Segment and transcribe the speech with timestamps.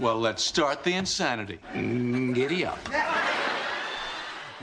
[0.00, 1.58] Well, let's start the insanity.
[1.74, 2.78] Mm, Giddy up.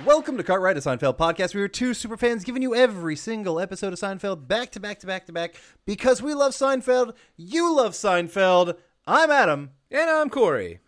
[0.03, 1.53] Welcome to Cartwright, a Seinfeld podcast.
[1.53, 4.98] We are two super fans giving you every single episode of Seinfeld back to back
[5.02, 7.13] to back to back because we love Seinfeld.
[7.35, 8.77] You love Seinfeld.
[9.05, 9.70] I'm Adam.
[9.91, 10.79] And I'm Corey.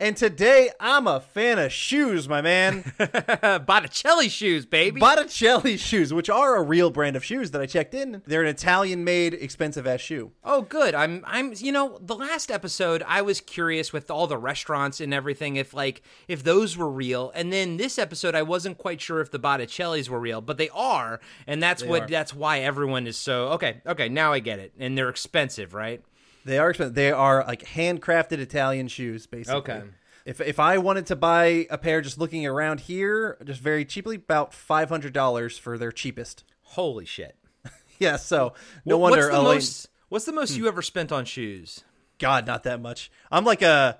[0.00, 2.84] And today I'm a fan of shoes, my man.
[3.66, 5.00] Botticelli shoes, baby.
[5.00, 8.22] Botticelli shoes, which are a real brand of shoes that I checked in.
[8.24, 10.30] They're an Italian made, expensive ass shoe.
[10.44, 10.94] oh, good.
[10.94, 15.12] I'm I'm you know, the last episode I was curious with all the restaurants and
[15.12, 17.32] everything if like if those were real.
[17.34, 20.68] And then this episode I wasn't quite sure if the Botticellis were real, but they
[20.68, 22.06] are, and that's what are.
[22.06, 24.72] that's why everyone is so Okay, okay, now I get it.
[24.78, 26.04] And they're expensive, right?
[26.44, 26.94] They are expensive.
[26.94, 29.58] They are like handcrafted Italian shoes, basically.
[29.58, 29.82] Okay.
[30.24, 34.16] If, if I wanted to buy a pair just looking around here, just very cheaply,
[34.16, 36.44] about $500 for their cheapest.
[36.62, 37.36] Holy shit.
[38.00, 38.52] Yeah, so
[38.84, 40.68] no What- wonder what's the Elaine- most what's the most you hmm.
[40.68, 41.82] ever spent on shoes?
[42.18, 43.10] God, not that much.
[43.30, 43.98] I'm like a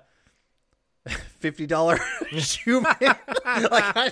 [1.39, 1.99] fifty dollar
[2.37, 2.95] shoe man.
[3.01, 4.11] like I,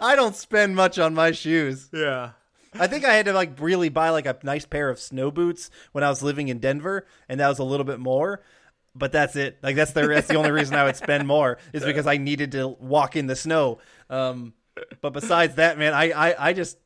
[0.00, 1.88] I don't spend much on my shoes.
[1.92, 2.32] Yeah.
[2.80, 5.70] I think I had to like really buy like a nice pair of snow boots
[5.92, 8.42] when I was living in Denver, and that was a little bit more.
[8.94, 9.58] But that's it.
[9.62, 12.52] Like that's the that's the only reason I would spend more is because I needed
[12.52, 13.78] to walk in the snow.
[14.08, 14.54] Um,
[15.00, 16.78] but besides that, man, I I, I just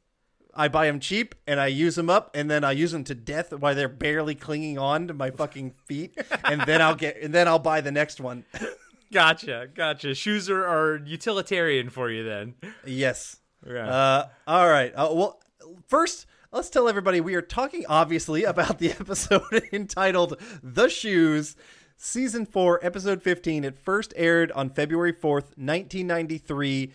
[0.52, 3.14] I buy them cheap and I use them up and then I use them to
[3.14, 7.33] death while they're barely clinging on to my fucking feet, and then I'll get and
[7.33, 8.44] then I'll buy the next one.
[9.12, 10.14] Gotcha, gotcha.
[10.14, 12.55] Shoes are, are utilitarian for you then.
[12.86, 13.38] Yes.
[13.66, 13.88] Yeah.
[13.88, 14.92] Uh, all right.
[14.94, 15.41] Uh, well,
[15.87, 21.57] first, let's tell everybody we are talking obviously about the episode entitled "The Shoes."
[22.03, 23.63] Season 4, episode 15.
[23.63, 26.92] It first aired on February 4th, 1993.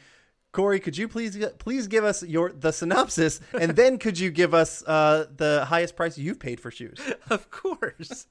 [0.56, 4.54] Corey, could you please please give us your the synopsis, and then could you give
[4.54, 6.98] us uh, the highest price you've paid for shoes?
[7.30, 8.28] Of course.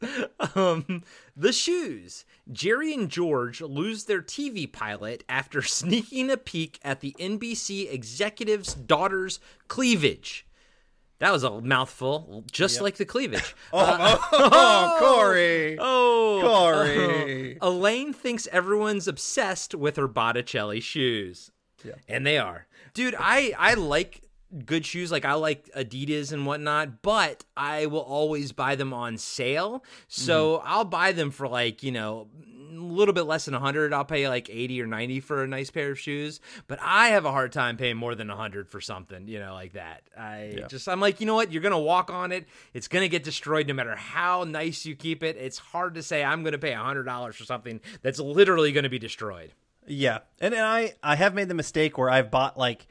[0.55, 1.03] um,
[1.37, 2.25] the shoes.
[2.51, 8.73] Jerry and George lose their TV pilot after sneaking a peek at the NBC executive's
[8.73, 10.47] daughter's cleavage.
[11.19, 13.55] That was a mouthful, just like the cleavage.
[13.73, 15.77] Oh, Corey!
[15.79, 17.59] Oh, Corey.
[17.61, 17.69] oh.
[17.69, 21.51] Elaine thinks everyone's obsessed with her Botticelli shoes.
[22.09, 22.67] And they are.
[22.93, 24.25] Dude, I I like
[24.67, 29.19] good shoes like I like Adidas and whatnot, but I will always buy them on
[29.19, 29.85] sale.
[30.09, 30.69] So mm-hmm.
[30.69, 32.29] I'll buy them for like, you know,
[32.71, 33.93] a little bit less than 100.
[33.93, 37.25] I'll pay like 80 or 90 for a nice pair of shoes, but I have
[37.25, 40.03] a hard time paying more than 100 for something, you know, like that.
[40.19, 41.53] I just I'm like, you know what?
[41.53, 42.47] You're going to walk on it.
[42.73, 45.37] It's going to get destroyed no matter how nice you keep it.
[45.37, 48.91] It's hard to say I'm going to pay $100 for something that's literally going to
[48.91, 49.53] be destroyed.
[49.87, 52.87] Yeah, and, and I I have made the mistake where I've bought like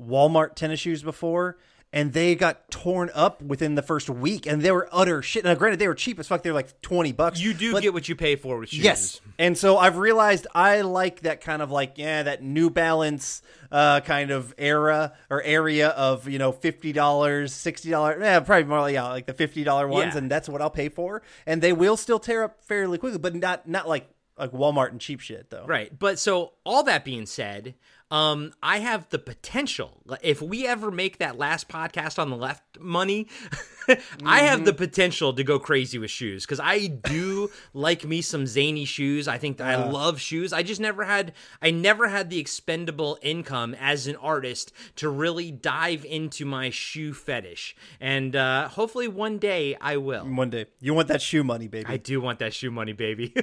[0.00, 1.58] Walmart tennis shoes before,
[1.92, 5.44] and they got torn up within the first week, and they were utter shit.
[5.44, 7.40] Now, granted, they were cheap as fuck; they were like twenty bucks.
[7.40, 8.84] You do but- get what you pay for with shoes.
[8.84, 13.42] Yes, and so I've realized I like that kind of like yeah, that New Balance
[13.72, 18.64] uh, kind of era or area of you know fifty dollars, sixty dollars, yeah, probably
[18.64, 20.18] more like yeah, like the fifty dollar ones, Yeah.
[20.18, 23.34] and that's what I'll pay for, and they will still tear up fairly quickly, but
[23.34, 25.64] not not like like Walmart and cheap shit though.
[25.66, 25.96] Right.
[25.96, 27.74] But so all that being said,
[28.10, 30.02] um, I have the potential.
[30.22, 33.28] If we ever make that last podcast on the left money,
[34.24, 38.46] I have the potential to go crazy with shoes because I do like me some
[38.46, 39.28] zany shoes.
[39.28, 40.52] I think that I love shoes.
[40.52, 41.32] I just never had
[41.62, 47.12] I never had the expendable income as an artist to really dive into my shoe
[47.12, 47.76] fetish.
[48.00, 50.24] And uh, hopefully one day I will.
[50.24, 51.86] One day, you want that shoe money, baby.
[51.88, 53.34] I do want that shoe money, baby.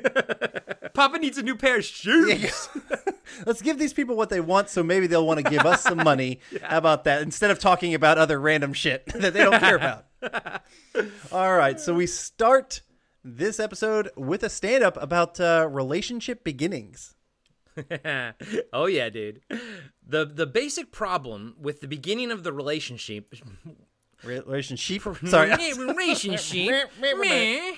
[0.94, 2.70] Papa needs a new pair of shoes.
[3.46, 5.98] Let's give these people what they want, so maybe they'll want to give us some
[5.98, 6.40] money.
[6.62, 7.22] How about that?
[7.22, 10.06] Instead of talking about other random shit that they don't care about.
[11.32, 12.82] All right, so we start
[13.24, 17.16] this episode with a stand-up about uh, relationship beginnings.
[18.74, 19.42] oh yeah, dude.
[20.08, 23.36] The the basic problem with the beginning of the relationship
[24.24, 25.04] Relationship.
[25.26, 25.52] Sorry.
[25.78, 26.90] relationship.
[27.02, 27.76] Meh.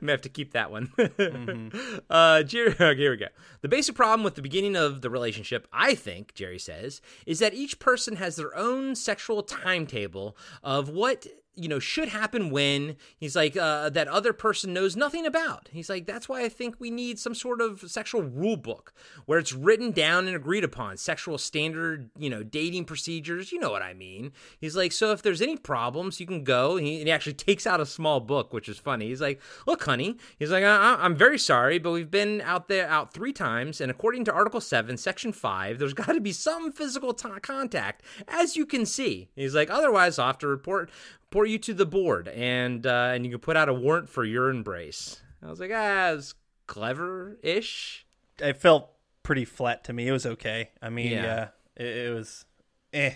[0.00, 0.92] May have to keep that one.
[2.10, 3.26] uh, Jerry, here we go.
[3.62, 7.54] The basic problem with the beginning of the relationship, I think, Jerry says, is that
[7.54, 11.26] each person has their own sexual timetable of what
[11.56, 15.68] you know should happen when he's like uh, that other person knows nothing about.
[15.72, 18.92] He's like that's why i think we need some sort of sexual rule book
[19.26, 23.70] where it's written down and agreed upon sexual standard you know dating procedures you know
[23.70, 24.32] what i mean.
[24.60, 26.76] He's like so if there's any problems you can go.
[26.76, 29.08] He, and he actually takes out a small book which is funny.
[29.08, 30.16] He's like look honey.
[30.38, 33.90] He's like I, i'm very sorry but we've been out there out three times and
[33.90, 38.56] according to article 7 section 5 there's got to be some physical t- contact as
[38.56, 39.28] you can see.
[39.36, 40.90] He's like otherwise i'll have to report
[41.34, 44.24] report you to the board and uh, and you can put out a warrant for
[44.24, 46.34] your embrace i was like ah it's
[46.68, 48.06] clever-ish
[48.38, 48.90] It felt
[49.24, 50.06] pretty flat to me.
[50.08, 50.70] It was okay.
[50.80, 51.22] I mean, Yeah.
[51.24, 52.44] yeah, it, it was
[52.92, 53.14] eh,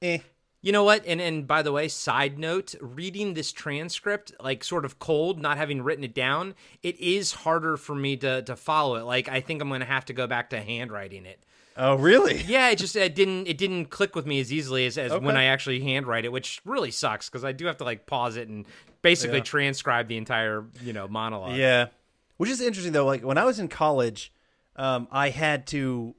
[0.00, 0.18] eh.
[0.60, 1.04] You know what?
[1.06, 5.56] And and by the way, side note, reading this transcript like sort of cold, not
[5.56, 9.02] having written it down, it is harder for me to to follow it.
[9.02, 11.44] Like I think I'm going to have to go back to handwriting it.
[11.76, 12.42] Oh, really?
[12.46, 15.36] Yeah, it just it didn't it didn't click with me as easily as, as when
[15.36, 18.48] I actually handwrite it, which really sucks because I do have to like pause it
[18.48, 18.66] and
[19.00, 19.44] basically Yeah.
[19.44, 21.56] transcribe the entire you know monologue.
[21.56, 21.86] Yeah,
[22.36, 23.06] which is interesting though.
[23.06, 24.32] Like when I was in college,
[24.76, 26.14] um, I had to,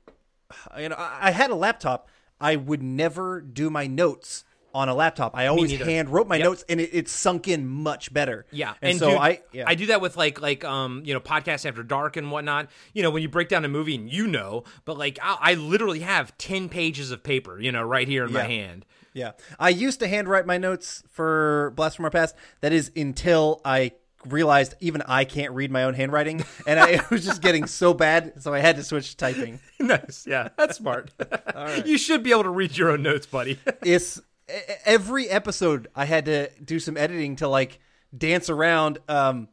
[0.77, 2.09] you know, I had a laptop.
[2.41, 5.35] I would never do my notes on a laptop.
[5.35, 6.43] I always hand wrote my Yep.
[6.43, 8.45] notes, and it, it sunk in much better.
[8.51, 9.65] Yeah, and, so dude, I, yeah.
[9.67, 12.69] I do that with like like um you know podcasts after dark and whatnot.
[12.93, 15.53] You know when you break down a movie and you know, but like I, I
[15.55, 18.85] literally have ten pages of paper, you know, right here in my hand.
[19.13, 19.33] Yeah.
[19.59, 22.35] I used to handwrite my notes for Blast from Our Past.
[22.61, 23.91] That is until I
[24.25, 26.43] realized even I can't read my own handwriting.
[26.65, 28.41] And I, it was just getting so bad.
[28.41, 29.59] So I had to switch to typing.
[29.79, 31.11] nice, yeah, that's smart.
[31.85, 33.59] You should be able to read your own notes, buddy.
[33.83, 34.21] It's
[34.85, 37.79] every episode I had to do some editing to like
[38.15, 39.47] dance around um,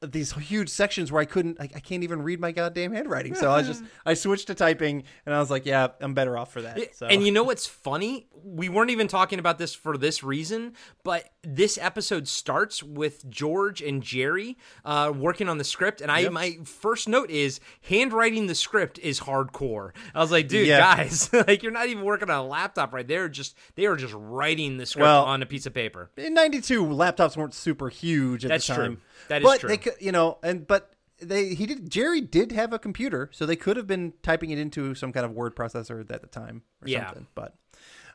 [0.00, 3.34] these huge sections where I couldn't, like, I can't even read my goddamn handwriting.
[3.34, 6.38] So I was just, I switched to typing and I was like, yeah, I'm better
[6.38, 6.94] off for that.
[6.94, 7.06] So.
[7.06, 8.28] And you know what's funny?
[8.44, 13.82] We weren't even talking about this for this reason, but this episode starts with George
[13.82, 18.54] and Jerry uh, working on the script, and I my first note is handwriting the
[18.54, 19.90] script is hardcore.
[20.14, 20.78] I was like, dude, Yeah.
[20.96, 23.06] guys, like you're not even working on a laptop, right?
[23.06, 26.10] They're just they are just writing the script Well, on a piece of paper.
[26.16, 28.98] in 92 laptops weren't super huge at That's the true.
[29.28, 29.68] That is but true.
[29.68, 33.44] they could you know and but they he did jerry did have a computer so
[33.44, 36.62] they could have been typing it into some kind of word processor at the time
[36.82, 37.06] or Yeah.
[37.06, 37.54] something but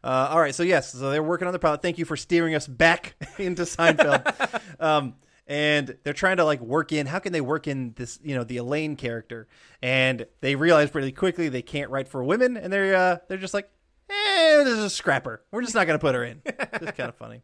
[0.04, 2.56] uh, all right so yes so they're working on the pilot thank you for steering
[2.56, 5.16] us back into seinfeld um,
[5.48, 8.44] and they're trying to like work in how can they work in this you know
[8.46, 9.48] the elaine character
[9.82, 13.54] and they realize pretty quickly they can't write for women and they're uh, they're just
[13.54, 13.70] like
[14.14, 17.16] eh, this is a scrapper we're just not gonna put her in it's kind of
[17.18, 17.42] funny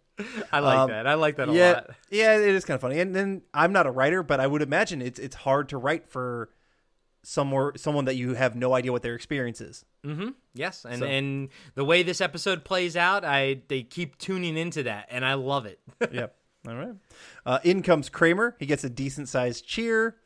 [0.52, 1.08] I like Um, that.
[1.08, 1.90] I like that a yeah, lot.
[2.12, 3.00] Yeah, it is kind of funny.
[3.00, 6.10] And then I'm not a writer, but I would imagine it's it's hard to write
[6.10, 6.50] for
[7.24, 9.86] somewhere someone that you have no idea what their experience is.
[10.54, 14.84] Yes, and So- and the way this episode plays out, I they keep tuning into
[14.84, 15.80] that, and I love it.
[16.12, 16.36] yep.
[16.68, 16.96] All right.
[17.46, 18.58] Uh, in comes Kramer.
[18.60, 20.18] He gets a decent sized cheer.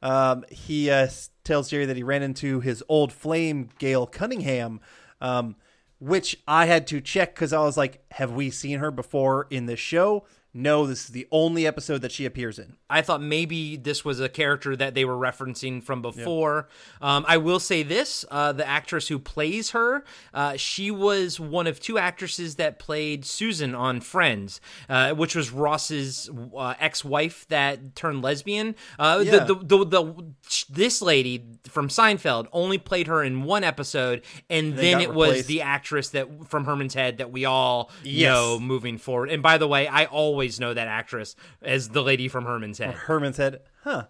[0.00, 1.08] Um, he uh,
[1.44, 4.80] tells Jerry that he ran into his old flame, Gail Cunningham,
[5.20, 5.56] um,
[6.02, 9.66] which I had to check because I was like, have we seen her before in
[9.66, 10.24] this show?
[10.54, 12.76] No, this is the only episode that she appears in.
[12.90, 16.68] I thought maybe this was a character that they were referencing from before.
[17.00, 20.04] Um, I will say this: uh, the actress who plays her,
[20.34, 24.60] uh, she was one of two actresses that played Susan on Friends,
[24.90, 28.74] uh, which was Ross's uh, ex-wife that turned lesbian.
[28.98, 29.44] Uh, Yeah.
[29.44, 30.24] the, the, the, the
[30.68, 35.46] this lady from Seinfeld only played her in one episode, and then got it was
[35.46, 38.28] the actress that from Herman's Head that we all Yes.
[38.34, 39.30] know moving forward.
[39.30, 42.94] And by the way, I always know that actress as the lady from Herman's Head.
[42.94, 44.06] Herman's Head, huh.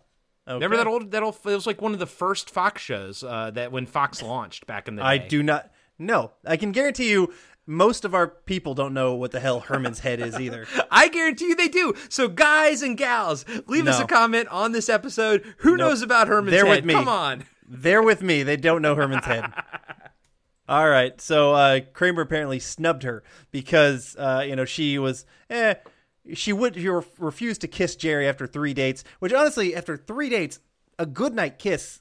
[0.46, 0.54] Okay.
[0.54, 3.52] Remember that old that old it was like one of the first Fox shows uh,
[3.52, 5.08] that when Fox launched back in the day.
[5.08, 5.70] I do not.
[5.98, 7.32] No, I can guarantee you,
[7.64, 10.66] most of our people don't know what the hell Herman's head is either.
[10.90, 11.94] I guarantee you they do.
[12.08, 15.44] So guys and gals, leave us a comment on this episode.
[15.58, 16.76] Who knows about Herman's They're Head?
[16.78, 16.94] with me.
[16.94, 17.44] Come on.
[17.68, 18.42] They're with me.
[18.42, 19.44] They don't know Herman's head.
[20.68, 25.74] All right, so uh, Kramer apparently snubbed her because uh, you know she was eh.
[26.34, 30.28] She would she ref- refused to kiss Jerry after three dates, which honestly, after three
[30.28, 30.60] dates,
[30.98, 32.00] a good night kiss,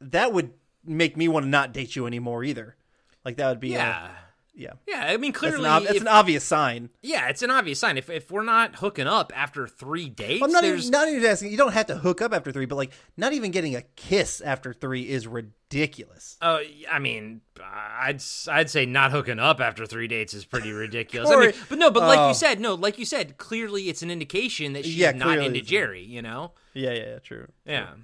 [0.00, 0.52] that would
[0.84, 2.76] make me want to not date you anymore either.
[3.24, 4.10] Like that would be Yeah.
[4.54, 4.72] Yeah.
[4.86, 6.90] Yeah, I mean clearly an, ob- if- an obvious sign.
[7.02, 7.98] Yeah, it's an obvious sign.
[7.98, 11.50] If if we're not hooking up after 3 dates, I'm not even, not even asking.
[11.50, 14.40] You don't have to hook up after three, but like not even getting a kiss
[14.40, 16.36] after three is ridiculous.
[16.40, 21.30] Oh, I mean, I'd I'd say not hooking up after three dates is pretty ridiculous.
[21.30, 22.28] I mean, but no, but like oh.
[22.28, 25.60] you said, no, like you said, clearly it's an indication that she's Yeah, not into
[25.60, 26.04] Jerry.
[26.04, 26.52] You know?
[26.74, 27.48] Yeah, yeah, true.
[27.64, 28.02] yeah true.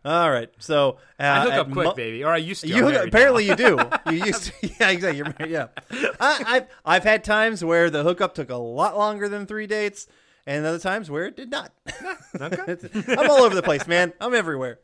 [0.04, 0.48] All right.
[0.58, 2.24] So uh, I hook up quick, Mo- baby.
[2.24, 2.68] Or I used to.
[2.68, 3.50] You hook, apparently now.
[3.52, 3.78] you do.
[4.12, 4.52] You used to.
[4.80, 5.16] Yeah, exactly.
[5.18, 5.50] You're married.
[5.50, 5.66] Yeah.
[6.20, 10.06] I, I've I've had times where the hookup took a lot longer than three dates,
[10.46, 11.72] and other times where it did not.
[12.40, 12.76] Okay.
[13.08, 14.12] I'm all over the place, man.
[14.20, 14.78] I'm everywhere.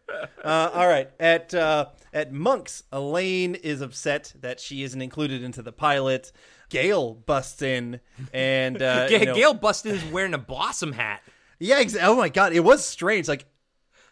[0.45, 1.11] Uh, all right.
[1.21, 6.33] At uh, at Monks, Elaine is upset that she isn't included into the pilot.
[6.71, 8.01] Gail busts in
[8.33, 11.23] and uh, Ga- you know- Gail Bustin is wearing a blossom hat.
[11.61, 13.29] yeah, exa- oh my god, it was strange.
[13.29, 13.45] Like,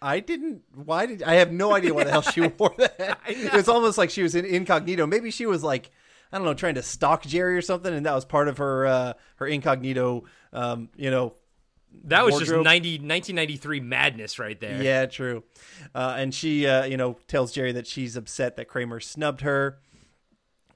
[0.02, 0.62] I didn't.
[0.74, 3.20] Why did I have no idea why the hell she wore that?
[3.26, 5.06] It was almost like she was in incognito.
[5.06, 5.90] Maybe she was like,
[6.32, 8.86] I don't know, trying to stalk Jerry or something, and that was part of her
[8.86, 10.24] uh, her incognito.
[10.52, 11.34] Um, you know,
[12.04, 12.64] That was just Wardrobe.
[12.64, 14.82] 90, 1993 madness right there.
[14.82, 15.44] yeah, true.
[15.94, 19.78] Uh, and she, uh, you know, tells Jerry that she's upset that Kramer snubbed her.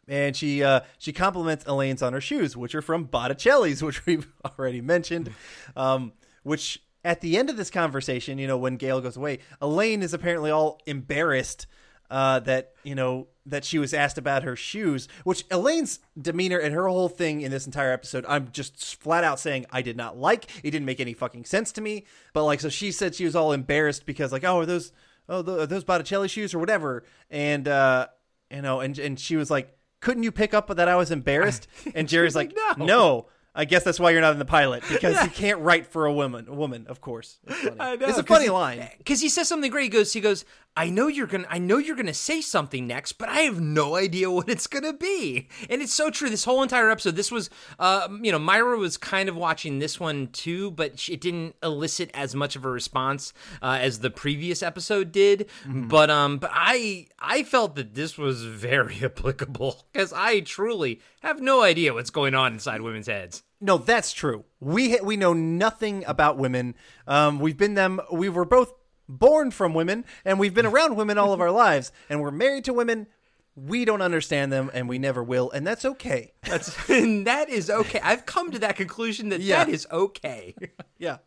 [0.09, 4.29] And she uh, she compliments Elaine's on her shoes, which are from Botticelli's, which we've
[4.45, 5.33] already mentioned.
[5.75, 6.13] Um,
[6.45, 10.13] which at the end of this conversation, you know, when Gail goes away, Elaine is
[10.13, 11.67] apparently all embarrassed
[12.11, 15.07] uh, that you know that she was asked about her shoes.
[15.25, 19.39] Which Elaine's demeanor and her whole thing in this entire episode, I'm just flat out
[19.39, 20.51] saying I did not like.
[20.65, 22.07] It didn't make any fucking sense to me.
[22.33, 24.93] But like, so she said she was all embarrassed because like, oh, are those
[25.29, 28.09] oh th- are those Botticelli shoes or whatever, and uh,
[28.51, 31.69] you know, and and she was like, couldn't you pick up that I was embarrassed?
[31.95, 32.85] And Jerry's like, No.
[32.85, 33.27] no.
[33.59, 36.13] I guess that's why you're not in the pilot because you can't write for a
[36.13, 36.47] woman.
[36.49, 37.39] A woman, of course.
[37.47, 37.77] It's, funny.
[37.81, 38.79] I know, it's a 'cause funny he- line.
[38.81, 39.85] Eh, because he says something great.
[39.85, 40.45] He goes, he goes,
[40.77, 43.97] I know you're gonna, I know you're gonna say something next, but I have no
[43.97, 45.49] idea what it's gonna be.
[45.71, 46.29] And it's so true.
[46.29, 49.99] This whole entire episode, this was, uh, you know, Myra was kind of watching this
[49.99, 54.63] one too, but it didn't elicit as much of a response uh, as the previous
[54.63, 55.49] episode did.
[55.65, 55.89] Mm-hmm.
[55.89, 61.41] But um, but I, I felt that this was very applicable because I truly have
[61.41, 63.43] no idea what's going on inside women's heads.
[63.61, 64.45] No, that's true.
[64.61, 66.75] We ha- we know nothing about women.
[67.07, 68.01] Um, we've been them.
[68.13, 68.75] We were both
[69.09, 72.65] born from women, and we've been around women all of our lives, and we're married
[72.65, 73.07] to women.
[73.55, 76.33] We don't understand them, and we never will, and that's okay.
[76.43, 78.01] That's and that is okay.
[78.03, 79.65] I've come to that conclusion that Yeah.
[79.65, 80.55] that is okay.
[80.99, 81.19] Yeah.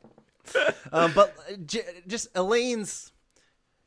[0.91, 3.11] um, but uh, j- just Elaine's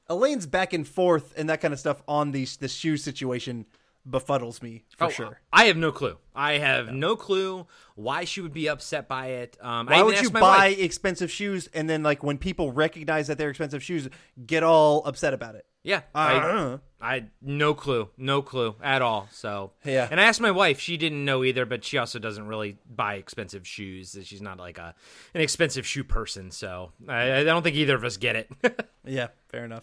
[0.08, 3.66] Elaine's back and forth and that kind of stuff on the the shoe situation
[4.08, 5.40] befuddles me for Oh, sure.
[5.52, 6.18] I have no clue.
[6.34, 9.56] I have no clue why she would be upset by it.
[9.60, 13.38] Um, Why would you buy wife- expensive shoes and then like when people recognize that
[13.38, 14.08] they're expensive shoes,
[14.44, 15.66] get all upset about it?
[15.84, 19.28] Yeah, Uh, I, I no clue, no clue at all.
[19.32, 20.06] So Yeah.
[20.10, 23.14] and I asked my wife; she didn't know either, but she also doesn't really buy
[23.16, 24.16] expensive shoes.
[24.22, 24.94] She's not like a
[25.34, 28.50] an expensive shoe person, so I, I don't think either of us get it.
[29.04, 29.82] Yeah, fair enough.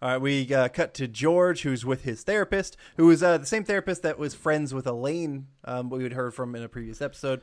[0.00, 3.46] All right, we uh, cut to George, who's with his therapist, who is uh, the
[3.46, 7.02] same therapist that was friends with Elaine, um, we had heard from in a previous
[7.02, 7.40] episode.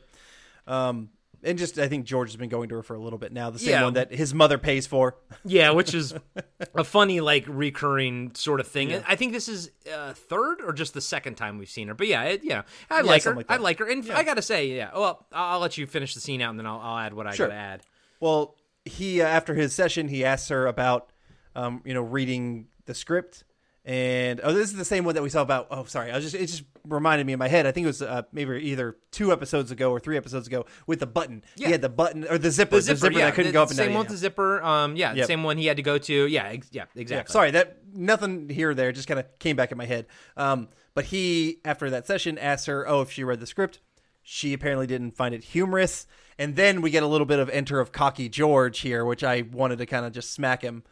[0.66, 1.10] Um,
[1.44, 3.50] and just, I think George has been going to her for a little bit now,
[3.50, 3.84] the same Yeah.
[3.84, 5.18] one that his mother pays for.
[5.44, 6.14] Yeah, which is
[6.76, 8.94] a funny, like recurring sort of thing.
[9.06, 11.94] I think this is uh, third or just the second time we've seen her.
[11.94, 13.36] But yeah, it, yeah, I like her.
[13.36, 14.92] like I like her, and I gotta say, yeah.
[14.96, 17.28] Well, I'll, I'll let you finish the scene out, and then I'll, I'll add what
[17.28, 17.48] I Sure.
[17.48, 17.82] gotta add.
[18.22, 21.12] Well, he uh, after his session, he asks her about,
[21.56, 23.44] um, you know, reading the script,
[23.84, 25.68] and oh, this is the same one that we saw about.
[25.72, 27.66] Oh, sorry, I was just it just reminded me in my head.
[27.66, 31.00] I think it was uh, maybe either two episodes ago or three episodes ago with
[31.00, 31.44] the button.
[31.56, 31.68] Yeah.
[31.68, 33.70] He had the button or the zipper, The zipper, yeah, that couldn't the, go up
[33.70, 33.96] and same down.
[33.96, 34.64] one yeah, with the zipper.
[34.64, 35.28] Um, yeah, the Yep.
[35.28, 36.28] same one he had to go to.
[36.28, 37.02] Yeah, ex- yeah, yeah.
[37.02, 37.32] exactly.
[37.32, 40.08] Sorry, that nothing here or there just kind of came back in my head.
[40.36, 43.80] Um, but he after that session asked her, oh, if she read the script.
[44.28, 46.08] She apparently didn't find it humorous,
[46.40, 49.44] and then we get a little bit of enter of cocky George here, which I
[49.44, 50.84] wanted to kind of just smack him,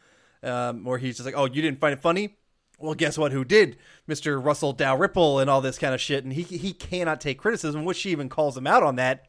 [0.43, 2.35] um, where he's just like, "Oh, you didn't find it funny?
[2.79, 3.31] Well, guess what?
[3.31, 3.77] Who did?
[4.07, 7.85] Mister Russell Dalrymple and all this kind of shit." And he he cannot take criticism,
[7.85, 9.27] which she even calls him out on that,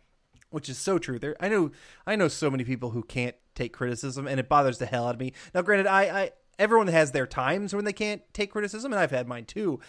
[0.51, 1.19] which is so true.
[1.19, 1.71] There, I know
[2.07, 5.15] I know so many people who can't take criticism, and it bothers the hell out
[5.15, 5.33] of me.
[5.55, 9.11] Now, granted, I, I everyone has their times when they can't take criticism, and I've
[9.13, 9.81] had mine too.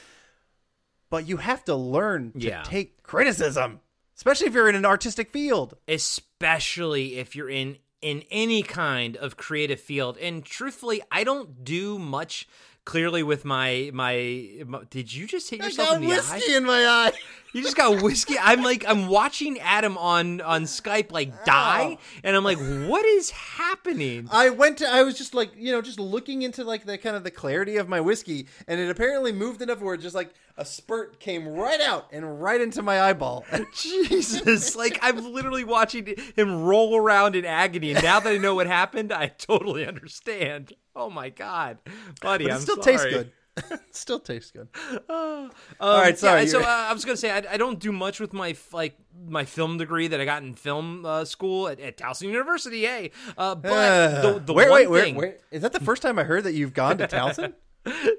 [1.10, 2.64] But you have to learn to Yeah.
[2.64, 3.80] take criticism,
[4.18, 5.76] especially if you're in an artistic field.
[5.88, 10.16] especially if you're in in any kind of creative field.
[10.20, 12.48] And truthfully, I don't do much.
[12.86, 16.42] Clearly, with my my, my did you just hit yourself in the eye?
[16.50, 17.12] in my eye.
[17.56, 18.36] You just got whiskey.
[18.38, 21.46] I'm like, I'm watching Adam on on Skype like oh.
[21.46, 22.58] die, and I'm like,
[22.90, 24.28] what is happening?
[24.30, 24.90] I went to.
[24.90, 27.78] I was just like, you know, just looking into like the kind of the clarity
[27.78, 31.80] of my whiskey, and it apparently moved enough where just like a spurt came right
[31.80, 33.46] out and right into my eyeball.
[33.74, 38.56] Jesus, like I'm literally watching him roll around in agony, and now that I know
[38.56, 40.74] what happened, I totally understand.
[40.94, 41.78] Oh my god,
[42.22, 42.98] buddy, But it I'm still sorry.
[42.98, 43.32] tastes good.
[43.92, 44.68] Still tastes good.
[45.10, 46.42] Um, All right, sorry.
[46.44, 48.98] yeah, so uh, I was gonna say I, I don't do much with my like
[49.28, 52.86] my film degree that I got in film uh, school at, at Towson University.
[52.86, 55.38] Hey, uh, but the, the wait, one wait, wait, thing, wait.
[55.52, 57.54] Is that the first time I heard that you've gone to Towson?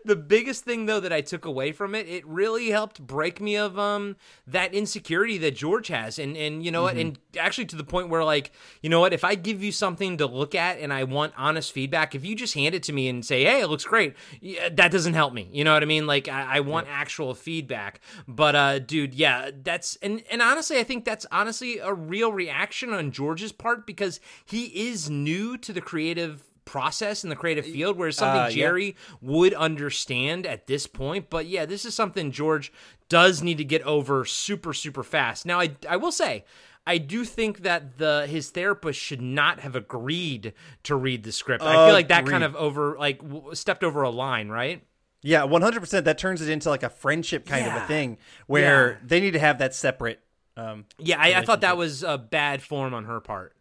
[0.04, 3.56] the biggest thing though that I took away from it, it really helped break me
[3.56, 7.76] of um that insecurity that George has, and and you know what, and actually to
[7.76, 10.78] the point where like you know what, if I give you something to look at
[10.78, 13.60] and I want honest feedback, if you just hand it to me and say, hey,
[13.60, 15.48] it looks great, yeah, that doesn't help me.
[15.52, 16.06] You know what I mean?
[16.06, 18.00] Like I, I want actual feedback.
[18.28, 22.92] But uh, dude, yeah, that's and and honestly, I think that's honestly a real reaction
[22.92, 27.96] on George's part because he is new to the creative process in the creative field
[27.96, 28.54] whereas something Uh, yeah.
[28.54, 31.30] Jerry would understand at this point.
[31.30, 32.70] But yeah, this is something George
[33.08, 35.46] does need to get over super, super fast.
[35.46, 36.44] Now, I, I will say,
[36.86, 40.52] I do think that the his therapist should not have agreed
[40.84, 41.64] to read the script.
[41.64, 44.84] I feel like that kind of over like w- stepped over a line, right?
[45.22, 46.04] yeah, one hundred percent.
[46.04, 48.96] That turns it into like a friendship kind of a thing where Yeah.
[49.04, 50.20] they need to have that separate.
[50.56, 53.56] Um, Yeah, I, I thought that was a bad form on her part.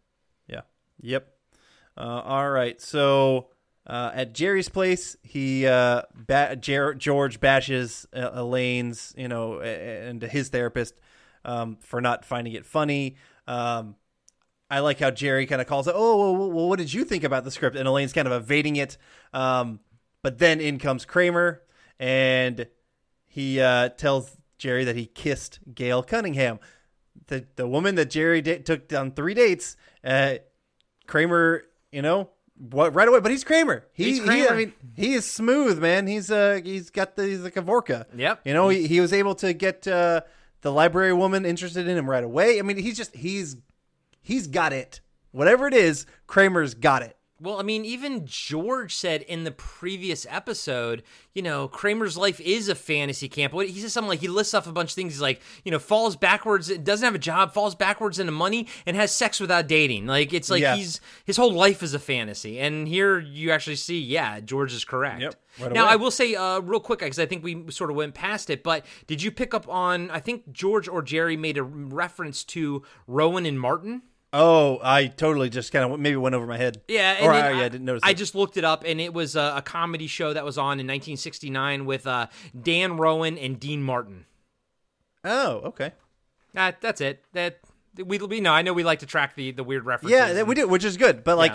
[0.48, 0.60] Yeah.
[1.00, 1.28] Yep.
[1.96, 2.80] Uh, all right.
[2.80, 3.48] So
[3.86, 10.22] uh, at Jerry's place, he uh, ba- Jer- George bashes uh, Elaine's, you know, and
[10.22, 11.00] his therapist
[11.44, 13.16] um, for not finding it funny.
[13.46, 13.96] Um,
[14.68, 15.94] I like how Jerry kind of calls it.
[15.96, 17.76] Oh, well, well, what did you think about the script?
[17.76, 18.98] And Elaine's kind of evading it.
[19.32, 19.80] Um,
[20.22, 21.62] but then in comes Kramer,
[22.00, 22.66] and
[23.26, 26.58] he uh, tells Jerry that he kissed Gail Cunningham,
[27.28, 29.76] the the woman that Jerry took on three dates.
[30.02, 30.36] Uh,
[31.06, 31.62] Kramer,
[31.92, 32.30] you know,
[32.70, 33.20] what right away.
[33.20, 33.84] But he's Kramer.
[33.92, 34.50] He, He's he- Kramer.
[34.50, 36.06] I mean, he is smooth, man.
[36.06, 38.06] He's uh, he's got the he's like a Vorka.
[38.16, 38.40] Yep.
[38.44, 40.22] You know, he, he was able to get uh,
[40.62, 42.58] the library woman interested in him right away.
[42.58, 43.56] I mean, he's just he's
[44.22, 45.00] he's got it.
[45.32, 47.15] Whatever it is, Kramer's got it.
[47.38, 51.02] Well, I mean, even George said in the previous episode,
[51.34, 53.52] you know, Kramer's life is a fantasy camp.
[53.52, 55.12] What he says something like he lists off a bunch of things.
[55.12, 58.96] He's like, you know, falls backwards, doesn't have a job, falls backwards into money, and
[58.96, 60.06] has sex without dating.
[60.06, 60.76] Like it's like Yeah.
[60.76, 62.58] he's his whole life is a fantasy.
[62.58, 65.20] And here you actually see, yeah, George is correct.
[65.20, 65.92] Yep, right now away.
[65.92, 68.62] I will say, uh, real quick, because I think we sort of went past it,
[68.62, 70.10] but did you pick up on?
[70.10, 74.02] I think George or Jerry made a reference to Rowan and Martin.
[74.32, 76.82] Oh, I totally just kind of maybe went over my head.
[76.88, 78.02] Yeah, and or I, yeah, I didn't notice.
[78.04, 78.16] I it.
[78.16, 80.86] just looked it up, and it was a, a comedy show that was on in
[80.86, 82.26] 1969 with uh,
[82.60, 84.26] Dan Rowan and Dean Martin.
[85.24, 85.92] oh okay.
[86.52, 87.24] That that's it.
[87.32, 87.60] That
[88.04, 88.52] we we know.
[88.52, 90.16] I know we like to track the the weird references.
[90.18, 91.22] Yeah, that we do, which is good.
[91.24, 91.52] But like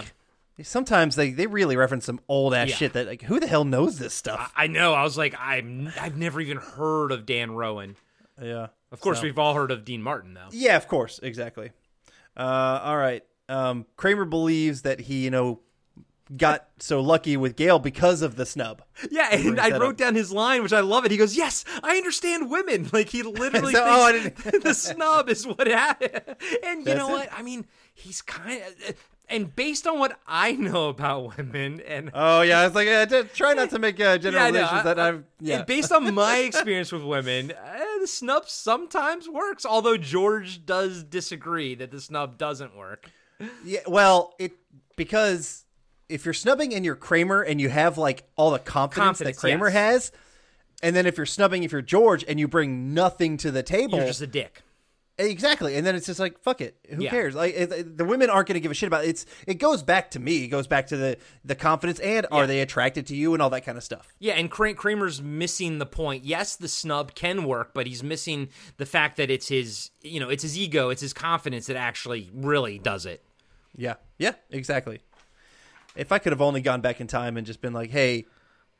[0.57, 0.63] Yeah.
[0.63, 2.75] sometimes they they really reference some old ass Yeah.
[2.75, 4.51] shit that like who the hell knows this stuff?
[4.55, 4.93] I know.
[4.93, 7.95] I was like, I'm I've never even heard of Dan Rowan.
[8.41, 8.67] yeah.
[8.91, 10.49] Of course, So- we've all heard of Dean Martin though.
[10.51, 11.71] Yeah, of course, exactly.
[12.37, 13.23] Uh, all right.
[13.49, 15.59] Um, Kramer believes that he, you know,
[16.37, 18.81] got so lucky with Gail because of the snub.
[19.09, 19.97] Yeah, and I wrote up.
[19.97, 21.11] down his line, which I love it.
[21.11, 25.45] He goes, "Yes, I understand women." Like he literally So- oh, thinks the snub is
[25.45, 26.21] what happened.
[26.63, 27.11] And you That's know it.
[27.11, 27.29] what?
[27.33, 28.95] I mean, he's kind of.
[29.31, 33.23] And based on what I know about women, and Oh yeah, I was like, uh,
[33.33, 35.23] try not to make uh, Yeah, I generalizations that I- I've.
[35.39, 39.65] Yeah, and based on my experience with women, eh, the snub sometimes works.
[39.65, 43.09] Although George does disagree that the snub doesn't work.
[43.63, 43.79] yeah.
[43.87, 44.51] Well, it
[44.97, 45.65] because
[46.09, 49.41] if you're snubbing and you're Kramer and you have like all the confidence, Confidence, that
[49.41, 49.73] Kramer yes.
[49.73, 50.11] has,
[50.83, 53.97] and then if you're snubbing if you're George and you bring nothing to the table,
[53.99, 54.61] You're just a dick.
[55.25, 56.77] Exactly, and then it's just like fuck it.
[56.89, 57.09] Who Yeah.
[57.11, 57.35] cares?
[57.35, 59.09] Like it, it- the women aren't going to give a shit about it.
[59.09, 60.43] It's it goes back to me.
[60.43, 62.37] It goes back to the the confidence and Yeah.
[62.37, 64.13] are they attracted to you and all that kind of stuff.
[64.19, 66.25] Yeah, and Kra- Kramer's missing the point.
[66.25, 70.29] Yes, the snub can work, but he's missing the fact that it's his, you know,
[70.29, 73.23] it's his ego, it's his confidence that actually really does it.
[73.75, 75.01] Yeah, yeah, exactly.
[75.95, 78.25] If I could have only gone back in time and just been like, hey,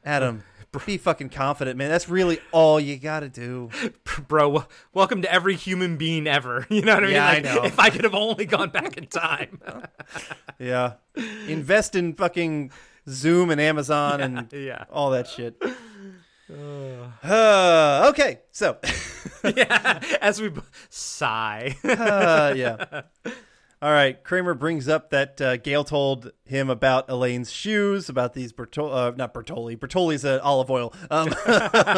[0.03, 0.43] Adam,
[0.85, 1.89] be fucking confident, man.
[1.89, 3.69] That's really all you got to do.
[4.27, 6.65] Bro, w- welcome to every human being ever.
[6.71, 7.15] You know what I mean?
[7.15, 7.63] Yeah, I know.
[7.63, 9.59] If I could have only gone back in time.
[10.57, 10.93] Yeah,
[11.47, 12.71] invest in fucking
[13.07, 14.85] Zoom and Amazon and yeah.
[14.91, 15.61] all that shit.
[17.23, 18.77] Uh, okay, so
[19.55, 20.59] yeah, as we b-
[20.89, 21.73] sigh.
[21.85, 23.03] uh, yeah.
[23.81, 24.23] All right.
[24.23, 29.15] Kramer brings up that uh, Gail told him about Elaine's shoes, about these Bertoli, uh,
[29.15, 29.75] not Bertoli.
[29.75, 30.93] Bertoli's uh, olive oil.
[31.09, 31.29] Um,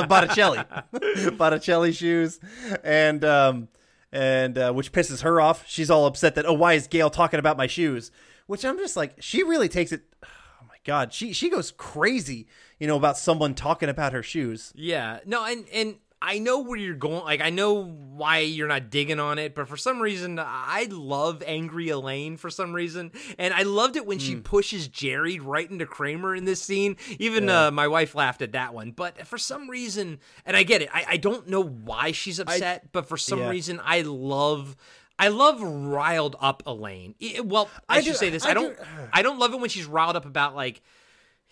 [0.08, 0.64] Botticelli,
[1.38, 2.40] Botticelli shoes,
[2.86, 3.68] and um,
[4.14, 5.66] and uh, which pisses her off.
[5.68, 8.12] She's all upset that oh, why is Gail talking about my shoes?
[8.48, 10.04] Which I'm just like, she really takes it.
[10.62, 12.48] Oh my god, she she goes crazy,
[12.80, 14.72] you know, about someone talking about her shoes.
[14.76, 15.20] Yeah.
[15.26, 17.26] No, and and I know where you're going.
[17.26, 21.44] Like I know why you're not digging on it, but for some reason I love
[21.46, 25.86] angry Elaine for some reason, and I loved it when she pushes Jerry right into
[25.86, 26.96] Kramer in this scene.
[27.20, 30.82] Even uh, my wife laughed at that one, but for some reason, and I get
[30.82, 30.90] it.
[30.94, 33.50] I, I don't know why she's upset, but for some Yeah.
[33.50, 34.78] reason I love.
[35.20, 37.14] I love riled up Elaine.
[37.22, 38.46] I- well, I, I should do- say this.
[38.46, 38.76] I I don't.
[38.78, 38.84] do-
[39.14, 40.82] I don't love it when she's riled up about like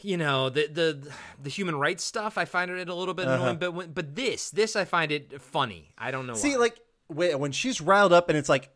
[0.03, 1.11] you know the the
[1.41, 2.37] the human rights stuff.
[2.37, 3.53] I find it a little bit annoying, uh-huh.
[3.55, 5.93] but when, but this this I find it funny.
[5.97, 6.33] I don't know.
[6.33, 6.57] See, why.
[6.57, 8.71] like when she's riled up and it's like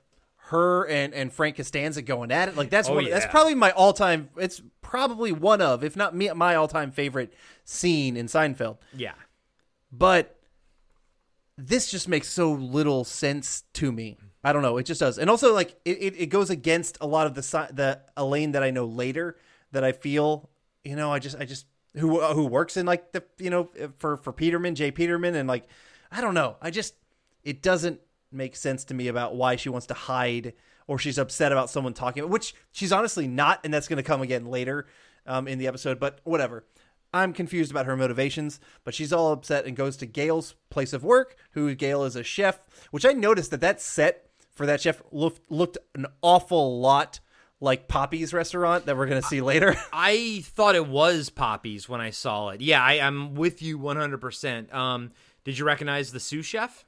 [0.49, 3.71] her and and Frank Costanza going at it, like that's Oh, one, that's probably my
[3.71, 4.29] all time.
[4.37, 7.33] It's probably one of, if not me, my all time favorite
[7.63, 8.77] scene in Seinfeld.
[8.95, 9.13] yeah,
[9.91, 10.39] But
[11.57, 14.17] this just makes so little sense to me.
[14.43, 14.77] I don't know.
[14.77, 17.41] It just does, and also like it, it, it goes against a lot of the
[17.73, 19.37] the Elaine that I know later
[19.71, 20.49] that I feel.
[20.85, 24.17] You know, I just I just who who works in like the you know for
[24.17, 24.91] for Peterman, J.
[24.91, 25.67] Peterman, and like
[26.11, 26.55] I don't know.
[26.61, 26.93] I just
[27.43, 27.99] it doesn't
[28.31, 30.53] make sense to me about why she wants to hide
[30.87, 34.21] or she's upset about someone talking, which she's honestly not, and that's going to come
[34.21, 34.85] again later
[35.25, 35.99] um, in the episode.
[35.99, 36.63] But whatever.
[37.13, 41.01] I'm confused about her motivations, but she's all upset and goes to Gail's place of
[41.01, 42.59] work, who Gail is a chef,
[42.91, 47.21] which I noticed that that set for that chef looked, looked an awful lot
[47.61, 49.75] like Poppie's restaurant that we're going to see later.
[49.93, 52.61] I thought it was Poppie's when I saw it.
[52.61, 54.17] Yeah, I, I'm with you 100.
[54.19, 55.11] percent Um,
[55.43, 56.85] did you recognize the sous chef?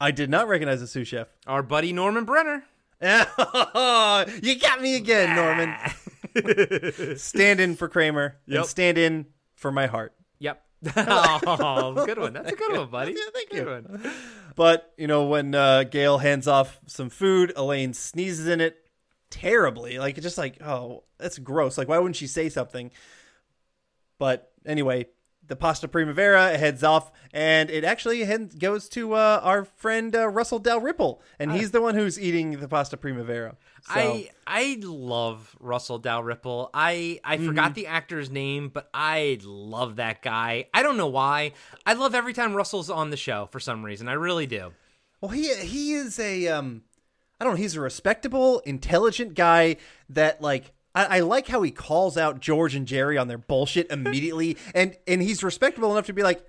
[0.00, 1.28] I did not recognize the sous chef.
[1.46, 2.64] Our buddy Norman Brenner.
[3.00, 5.74] you got me again, Norman.
[7.18, 8.58] stand in for Kramer Yep.
[8.60, 10.14] and stand in for my heart.
[10.38, 10.62] Yep.
[10.96, 12.32] oh, good one.
[12.34, 13.12] That's a good one, buddy.
[13.12, 13.66] Yeah, thank Good you.
[13.66, 14.12] one.
[14.56, 18.76] But, you know, when uh, Gail hands off some food, Elaine sneezes in it
[19.34, 19.98] terribly.
[19.98, 21.76] Like, just like, oh, that's gross.
[21.76, 22.90] Like, why wouldn't she say something?
[24.18, 25.06] But anyway,
[25.46, 30.28] the pasta primavera heads off, and it actually head- goes to uh, our friend uh,
[30.28, 33.56] Russell Dalrymple, and he's the one who's eating the pasta primavera.
[33.82, 36.70] So, I I love Russell Dalrymple.
[36.72, 37.46] I I Mm-hmm.
[37.46, 40.68] forgot the actor's name, but I love that guy.
[40.72, 41.52] I don't know why.
[41.84, 44.08] I love every time Russell's on the show for some reason.
[44.08, 44.72] I really do.
[45.20, 46.82] well, he he is a um,
[47.40, 47.56] I don't know.
[47.58, 49.76] He's a respectable, intelligent guy
[50.10, 50.72] that like.
[50.96, 54.96] I, I like how he calls out George and Jerry on their bullshit immediately, and
[55.08, 56.46] and he's respectable enough to be like,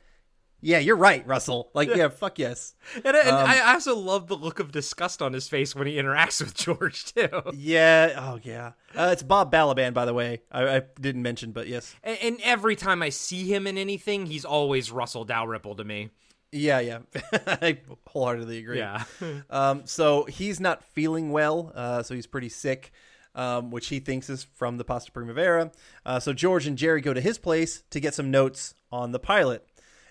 [0.62, 1.72] "Yeah, you're right, Russell.
[1.74, 5.34] Like, yeah, fuck yes, And, and Um, I also love the look of disgust on
[5.34, 7.28] his face when he interacts with George too.
[7.56, 10.44] yeah, oh yeah." Uh, it's Bob Balaban, by the way.
[10.52, 14.28] I, I didn't mention, but yes, And, and every time I see him in anything,
[14.28, 16.12] he's always Russell Dalrymple to me.
[16.56, 17.00] Yeah, yeah.
[17.48, 18.78] I wholeheartedly agree.
[18.78, 19.04] Yeah.
[19.50, 21.72] Um, so he's not feeling well.
[21.76, 22.92] Uh, so he's pretty sick,
[23.36, 25.72] um, which he thinks is from the pasta primavera.
[26.06, 29.20] Uh, so George and Jerry go to his place to get some notes on the
[29.20, 29.66] pilot.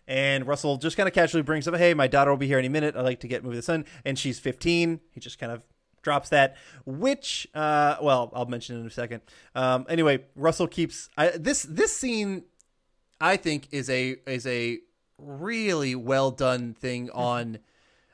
[0.07, 2.69] And Russell just kind of casually brings up, "Hey, my daughter will be here any
[2.69, 2.95] minute.
[2.97, 5.01] I'd like to get movie the sun." And she's 15.
[5.11, 5.65] He just kind of
[6.03, 6.57] drops that.
[6.85, 9.23] Which, uh, well, I'll mention in a second.
[9.55, 12.45] Um, anyway, Russell keeps I, this this scene.
[13.21, 14.81] I think is a is a
[15.19, 17.59] really well done thing on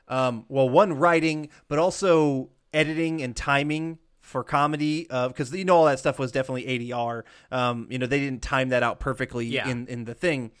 [0.07, 5.85] um, well, one writing, but also editing and timing for comedy, because you know all
[5.85, 7.23] that stuff was definitely ADR.
[7.51, 9.69] Um, you know they didn't time that out perfectly Yeah.
[9.69, 10.51] in in the thing.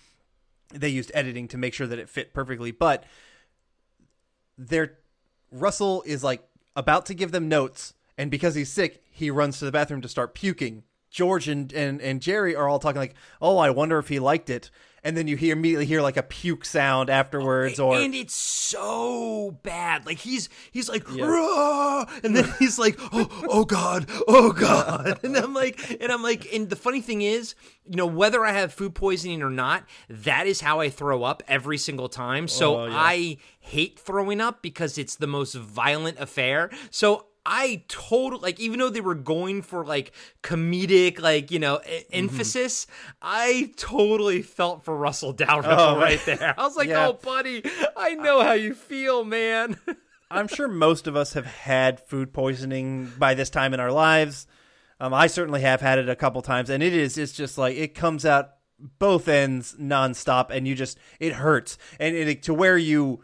[0.73, 3.03] They used editing to make sure that it fit perfectly, but
[4.57, 4.97] they're
[5.51, 6.43] Russell is like
[6.75, 10.07] about to give them notes, and because he's sick, he runs to the bathroom to
[10.07, 10.83] start puking.
[11.09, 14.49] George and, and, and Jerry are all talking like, "Oh, I wonder if he liked
[14.49, 14.71] it,"
[15.03, 19.57] and then you hear immediately hear like a puke sound afterwards, or and it's so
[19.63, 20.05] bad.
[20.05, 25.35] Like he's he's like, "Rah!" and then he's like, oh, oh god, oh god, and
[25.35, 28.73] I'm like, and I'm like, and the funny thing is, you know, whether I have
[28.73, 32.47] food poisoning or not, that is how I throw up every single time.
[32.47, 32.93] So Oh, yeah.
[32.95, 36.69] I hate throwing up because it's the most violent affair.
[36.89, 37.27] So.
[37.45, 40.11] I totally like, even though they were going for like
[40.43, 42.13] comedic, like you know, e- Mm-hmm.
[42.25, 42.87] emphasis.
[43.21, 46.53] I totally felt for Russell Dalrymple Oh, right there.
[46.57, 47.07] I was like, Yeah.
[47.07, 47.63] "Oh, buddy,
[47.97, 49.77] I know how you feel, man."
[50.31, 54.47] I'm sure most of us have had food poisoning by this time in our lives.
[54.99, 57.75] Um, I certainly have had it a couple times, and it is it's just like
[57.75, 58.51] it comes out
[58.99, 63.23] both ends nonstop, and you just it hurts, and it, to where you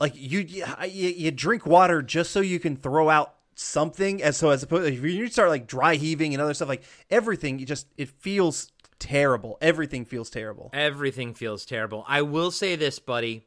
[0.00, 4.50] like you, you you drink water just so you can throw out something, as so
[4.50, 7.86] as opposed if you start like dry heaving and other stuff like everything, you just
[7.96, 9.58] it feels terrible.
[9.60, 10.70] Everything feels terrible.
[10.72, 12.04] Everything feels terrible.
[12.08, 13.46] I will say this, buddy.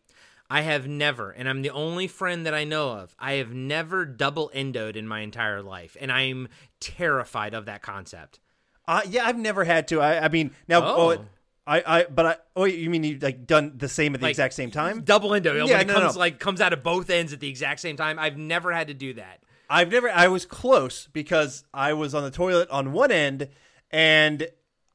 [0.49, 4.05] I have never, and I'm the only friend that I know of, I have never
[4.05, 6.47] double endoed in my entire life, and I'm
[6.79, 8.39] terrified of that concept.
[8.87, 9.99] Uh, yeah, I've never had to.
[9.99, 11.25] I, I mean, now Oh.
[11.69, 12.35] I, I, but I.
[12.55, 15.01] Oh, you mean you like done the same at the Like, exact same time?
[15.01, 15.53] Double endo.
[15.65, 16.19] Yeah, it no, comes no.
[16.19, 18.17] like comes out of both ends at the exact same time.
[18.17, 19.41] I've never had to do that.
[19.69, 20.09] I've never.
[20.09, 23.49] I was close because I was on the toilet on one end,
[23.91, 24.47] and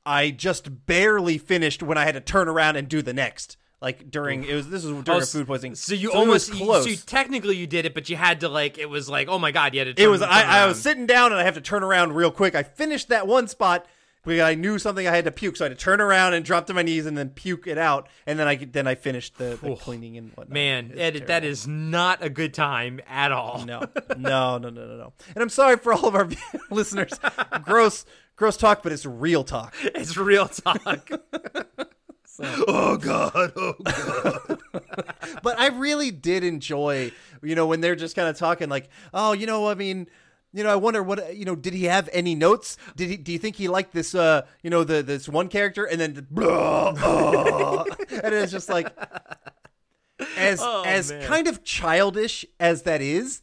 [0.06, 3.58] I just barely finished when I had to turn around and do the next.
[3.82, 5.74] Like during it was this was during Oh, a food poisoning.
[5.74, 6.84] So you it almost was you- close.
[6.84, 9.38] so you, technically you did it, but you had to like it was like oh
[9.40, 9.94] my god, you had to.
[9.94, 10.82] Turn, it was turn I, I was around.
[10.82, 12.54] sitting down and I have to turn around real quick.
[12.54, 13.84] I finished that one spot
[14.24, 16.44] because I knew something I had to puke, so I had to turn around and
[16.44, 19.38] drop to my knees and then puke it out, and then I then I finished
[19.38, 20.52] the, the cleaning and whatnot.
[20.52, 21.70] Man, Ed, that terrible.
[21.70, 23.64] not a good time at all.
[23.66, 23.80] no,
[24.16, 25.12] no, no, no, no, no.
[25.34, 26.28] And I'm sorry for all of our
[26.70, 27.12] listeners.
[27.64, 28.04] Gross,
[28.36, 29.74] gross talk, but it's real talk.
[29.94, 31.10] It's real talk.
[32.66, 34.60] oh god, oh god.
[35.42, 39.32] But I really did enjoy, you know, when they're just kind of talking like, oh,
[39.32, 40.08] you know, I mean.
[40.54, 41.56] You know, I wonder what you know.
[41.56, 42.76] Did he have any notes?
[42.94, 43.16] Did he?
[43.16, 44.14] Do you think he liked this?
[44.14, 47.84] Uh, you know, the this one character, and then, blah, uh,
[48.22, 48.94] and it's just like,
[50.36, 51.26] as Oh, as man.
[51.26, 53.40] kind of childish as that is,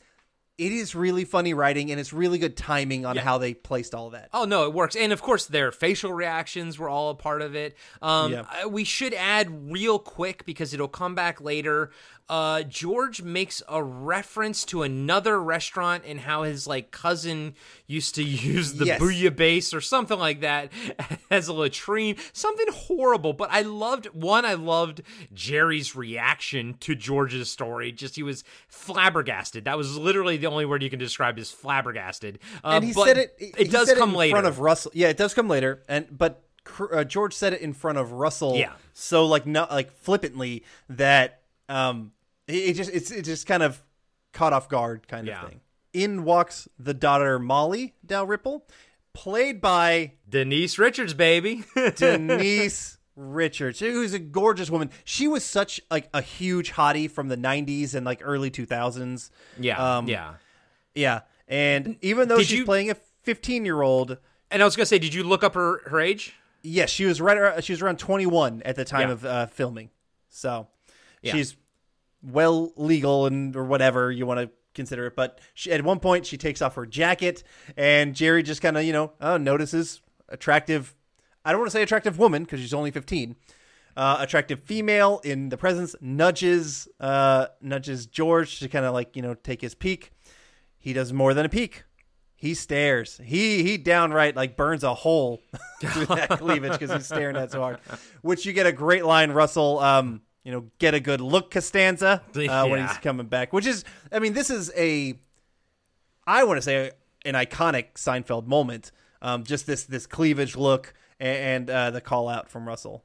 [0.57, 4.11] it is really funny writing, and it's really good timing on how they placed all
[4.11, 4.29] that.
[4.33, 7.55] Oh no, it works, and of course their facial reactions were all a part of
[7.55, 7.75] it.
[8.01, 8.43] Um, Yeah.
[8.49, 11.91] I- we should add real quick because it'll come back later.
[12.29, 17.55] Uh, George makes a reference to another restaurant and how his like cousin
[17.87, 19.01] used to use the Yes.
[19.01, 20.71] bouillabaisse or something like that
[21.31, 22.17] as a latrine.
[22.31, 24.45] Something horrible, but I loved one.
[24.45, 25.01] I loved
[25.33, 27.91] Jerry's reaction to George's story.
[27.91, 29.65] Just he was flabbergasted.
[29.65, 32.39] That was literally the only word you can describe as flabbergasted.
[32.63, 33.35] Uh, and he said it.
[33.39, 34.31] It he does said come in later.
[34.33, 34.91] front of Russell.
[34.93, 35.81] Yeah, it does come later.
[35.89, 36.43] And but
[36.91, 38.55] uh, George said it in front of Russell.
[38.55, 38.73] Yeah.
[38.93, 42.11] So like not like flippantly that um
[42.49, 43.81] it, just it's it just kind of
[44.33, 45.43] caught off guard kind Yeah.
[45.43, 45.61] of thing.
[45.93, 48.67] In walks the daughter Molly Dalrymple,
[49.13, 51.63] played by Denise Richards, baby.
[51.95, 54.91] Denise Richards, who's a gorgeous woman.
[55.03, 59.29] She was such like a huge hottie from the '90s and like early 2000s.
[59.59, 60.35] yeah, Um, yeah.
[60.95, 64.17] Yeah, and even though Did she's you- playing a 15 year old,
[64.51, 66.33] And I was gonna say, did you look up her her age?
[66.61, 67.37] Yes, she was right.
[67.37, 69.13] Around, she was around 21 at the time Yeah.
[69.13, 69.89] of uh, filming,
[70.29, 70.67] so
[71.21, 71.33] Yeah.
[71.33, 71.55] she's
[72.21, 75.15] well legal and or whatever you want to consider it.
[75.15, 77.43] But she, at one point, she takes off her jacket,
[77.77, 80.95] and Jerry just kind of you know uh, notices attractive.
[81.45, 83.35] I don't want to say attractive woman because she's only 15.
[83.97, 89.21] Uh, attractive female in the presence nudges uh, nudges George to kind of like you
[89.21, 90.11] know take his peek.
[90.77, 91.83] He does more than a peek.
[92.35, 93.19] He stares.
[93.21, 95.41] He he downright like burns a hole
[95.81, 97.79] through that cleavage because he's staring at it so hard.
[98.21, 99.79] Which you get a great line, Russell.
[99.79, 103.53] Um, you know, get a good look, Costanza, uh, when he's coming back.
[103.53, 105.13] Which is, I mean, this is a,
[106.25, 106.89] I want to say
[107.23, 108.91] an iconic Seinfeld moment.
[109.21, 113.03] Um, just this this cleavage look and, and uh, the call out from Russell.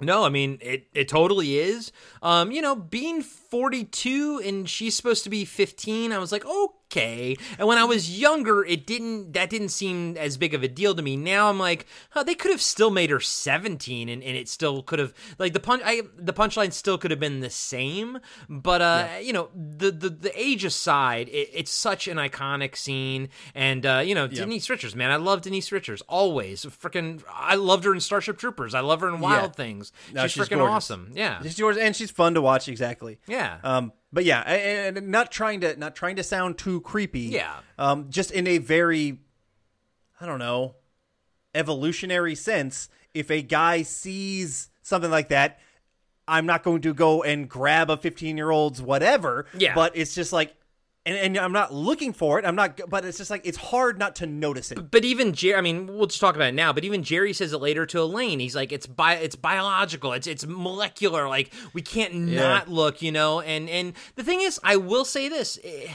[0.00, 0.86] No, I mean it.
[0.94, 1.92] It totally is.
[2.22, 6.46] Um, you know, being forty two and she's supposed to be fifteen, I was like,
[6.92, 7.36] okay.
[7.58, 9.32] And when I was younger, it didn't.
[9.32, 11.16] That didn't seem as big of a deal to me.
[11.16, 14.82] Now I'm like, oh, they could have still made her seventeen, and, and it still
[14.82, 15.82] could have like the punch.
[15.84, 18.18] I the punchline still could have been the same.
[18.48, 23.28] But uh, you know, the the the age aside, it, it's such an iconic scene.
[23.54, 26.64] And uh, you know, Denise Richards, man, I love Denise Richards always.
[26.64, 28.74] Freaking, I loved her in Starship Troopers.
[28.74, 29.52] I love her in Wild Yeah.
[29.52, 29.92] Things.
[30.12, 31.12] No, she's, she's freaking awesome.
[31.14, 31.42] Yeah.
[31.42, 32.68] She's yours, and she's fun to watch.
[32.68, 33.18] Exactly.
[33.26, 33.58] Yeah.
[33.62, 37.20] Um, but yeah, and, not trying to not trying to sound too creepy.
[37.20, 37.54] Yeah.
[37.78, 39.18] Um, just in a very,
[40.20, 40.76] I don't know,
[41.54, 42.88] evolutionary sense.
[43.14, 45.60] If a guy sees something like that,
[46.28, 49.46] I'm not going to go and grab a 15 year old's whatever.
[49.56, 49.74] Yeah.
[49.74, 50.54] But it's just like,
[51.04, 52.44] and, and I'm not looking for it.
[52.44, 52.80] I'm not.
[52.88, 54.90] But it's just like it's hard not to notice it.
[54.90, 56.72] But even Jerry, I mean, we'll just talk about it now.
[56.72, 58.38] But even Jerry says it later to Elaine.
[58.40, 60.12] He's like, "It's bi- it's biological.
[60.12, 61.28] It's it's molecular.
[61.28, 65.28] Like we can't not look, you know." And and the thing is, I will say
[65.28, 65.88] this: eh,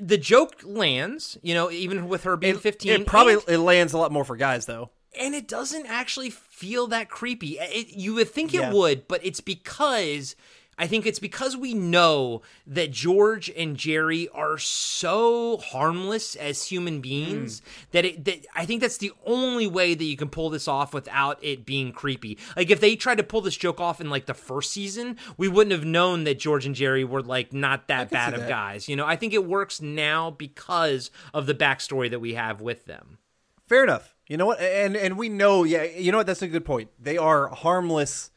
[0.00, 2.92] the joke lands, you know, even with her being fifteen.
[3.02, 4.90] It probably and- it lands a lot more for guys though.
[5.20, 7.58] and it doesn't actually feel that creepy.
[7.60, 8.72] It, you would think it Yeah.
[8.72, 10.34] would, but it's because
[10.78, 17.00] I think it's because we know that George and Jerry are so harmless as human
[17.00, 17.64] beings mm.
[17.92, 20.94] that it that I think that's the only way that you can pull this off
[20.94, 22.38] without it being creepy.
[22.56, 25.46] Like if they tried to pull this joke off in like the first season, we
[25.46, 28.48] wouldn't have known that George and Jerry were like not that bad of that.
[28.48, 28.88] guys.
[28.88, 32.86] You know, I think it works now because of the backstory that we have with
[32.86, 33.18] them.
[33.66, 34.14] Fair enough.
[34.26, 34.60] You know what?
[34.60, 35.84] And and we know, yeah.
[35.84, 36.26] You know what?
[36.26, 36.90] That's a good point.
[36.98, 38.30] They are harmless,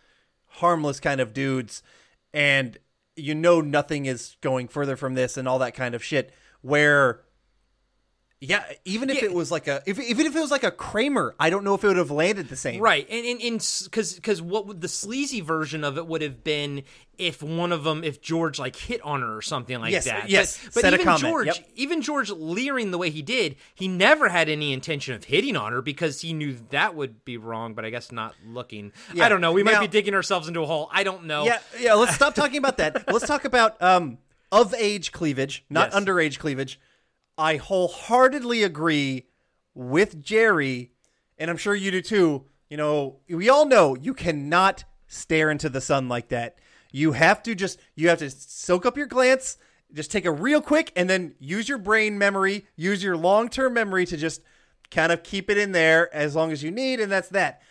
[0.47, 1.81] harmless kind of dudes,
[2.35, 2.77] and
[3.15, 6.33] you know nothing is going further from this and all that kind of shit.
[6.61, 7.21] Where
[8.41, 9.25] Yeah, even if Yeah.
[9.29, 11.73] it was like a if, even if it was like a Kramer, I don't know
[11.73, 12.81] if it would have landed the same.
[12.81, 16.83] Right, and and because because what would the sleazy version of it would have been
[17.17, 20.29] if one of them if George like hit on her or something like Yes, that.
[20.29, 21.57] yes, but, but even George, yep.
[21.75, 25.71] even George leering the way he did, he never had any intention of hitting on
[25.71, 27.73] her because he knew that would be wrong.
[27.73, 28.91] But I guess not looking.
[29.13, 29.25] Yeah.
[29.25, 29.53] I don't know.
[29.53, 30.89] We might be digging ourselves into a hole.
[30.91, 31.45] I don't know.
[31.45, 31.93] Yeah, yeah.
[31.93, 33.07] Let's stop talking about that.
[33.11, 34.17] Let's talk about um
[34.51, 35.99] of age cleavage, not Yes.
[36.03, 36.79] underage cleavage.
[37.37, 39.27] I wholeheartedly agree
[39.73, 40.91] with Jerry,
[41.37, 42.45] and I'm sure you do too.
[42.69, 46.57] You know, we all know you cannot stare into the sun like that.
[46.91, 49.57] You have to just you have to soak up your glance,
[49.93, 53.73] just take a real quick, and then use your brain memory, use your long term
[53.73, 54.41] memory to just
[54.91, 57.61] kind of keep it in there as long as you need, and that's that.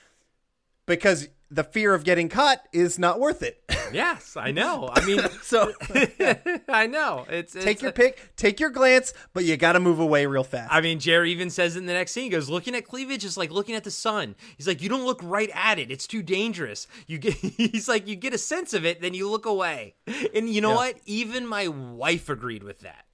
[0.87, 3.63] Because the fear of getting caught is not worth it.
[3.93, 4.91] Yes, I know.
[4.93, 5.73] I mean, so
[6.69, 7.27] I know.
[7.29, 10.43] It's, take it's your pick, take your glance, but you got to move away real
[10.43, 10.73] fast.
[10.73, 13.37] I mean, Jerry even says in the next scene, he goes, looking at cleavage is
[13.37, 14.35] like looking at the sun.
[14.57, 15.93] He's like, you don't look right at it.
[15.93, 16.89] It's too dangerous.
[17.07, 19.95] You get, he's like, you get a sense of it, then you look away.
[20.35, 20.77] And you know Yeah.
[20.77, 20.97] what?
[21.07, 23.05] Even my wife agreed with that.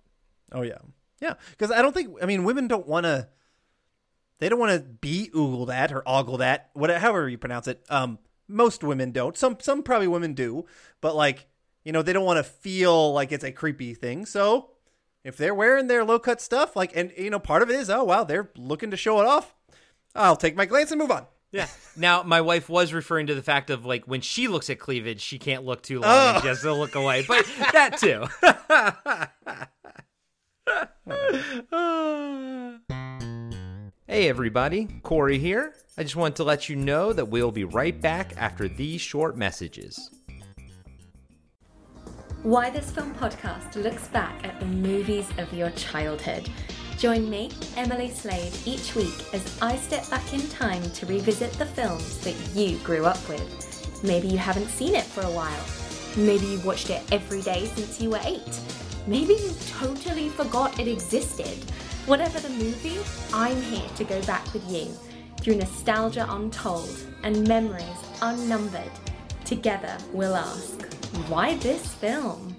[0.53, 0.79] oh yeah,
[1.21, 1.35] yeah.
[1.51, 3.29] Because I don't think I mean women don't want to.
[4.39, 7.85] They don't want to be oogled at or ogled at, whatever, however you pronounce it.
[7.91, 8.19] Um,
[8.51, 9.37] most women don't.
[9.37, 10.67] Some some probably women do,
[11.01, 11.47] but like
[11.85, 14.27] you know they don't want to feel like it's a creepy thing.
[14.27, 14.71] So
[15.25, 17.89] if they're wearing their low cut stuff, like and you know part of it is
[17.91, 19.55] oh wow they're looking to show it off.
[20.15, 21.27] I'll take my glance and move on.
[21.53, 21.67] Yeah.
[21.97, 25.21] Now, my wife was referring to the fact of like when she looks at cleavage,
[25.21, 26.11] she can't look too long.
[26.11, 26.33] Oh.
[26.35, 27.25] and She has to look away.
[27.27, 28.27] But that too.
[34.11, 34.89] hey, everybody.
[35.05, 35.73] Corey here.
[35.97, 39.37] I just wanted to let you know that we'll be right back after these short
[39.37, 40.11] messages.
[42.43, 46.51] Why This Film podcast looks back at the movies of your childhood.
[46.99, 51.67] Join me, Emily Slade, each week as I step back in time to revisit the
[51.67, 54.03] films that you grew up with.
[54.03, 55.65] Maybe you haven't seen it for a while.
[56.17, 58.61] Maybe you watched it every day since you were eight.
[59.07, 61.65] Maybe you totally forgot it existed.
[62.11, 62.99] Whatever the movie,
[63.33, 64.87] I'm here to go back with you
[65.41, 66.91] through nostalgia untold
[67.23, 67.85] and memories
[68.21, 68.91] unnumbered.
[69.45, 70.83] Together, we'll ask,
[71.29, 72.57] why this film?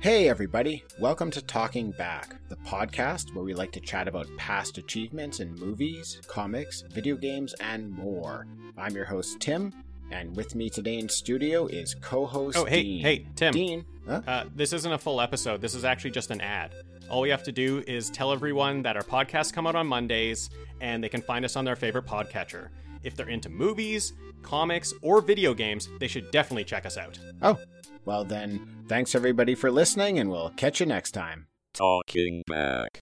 [0.00, 0.82] Hey, everybody.
[0.98, 5.54] Welcome to Talking Back, the podcast where we like to chat about past achievements in
[5.56, 8.46] movies, comics, video games, and more.
[8.78, 9.74] I'm your host, Tim,
[10.10, 13.02] and with me today in studio is co host Oh, hey, Dean.
[13.02, 13.52] hey, Tim.
[13.52, 13.84] Dean.
[14.08, 14.22] Huh?
[14.26, 15.60] Uh, this isn't a full episode.
[15.60, 16.72] This is actually just an ad.
[17.10, 20.48] All we have to do is tell everyone that our podcasts come out on Mondays
[20.80, 22.68] and they can find us on their favorite podcatcher.
[23.02, 27.18] If they're into movies, comics, or video games, they should definitely check us out.
[27.42, 27.58] Oh,
[28.04, 31.48] well then, thanks everybody for listening, and we'll catch you next time.
[31.74, 33.00] Talking back.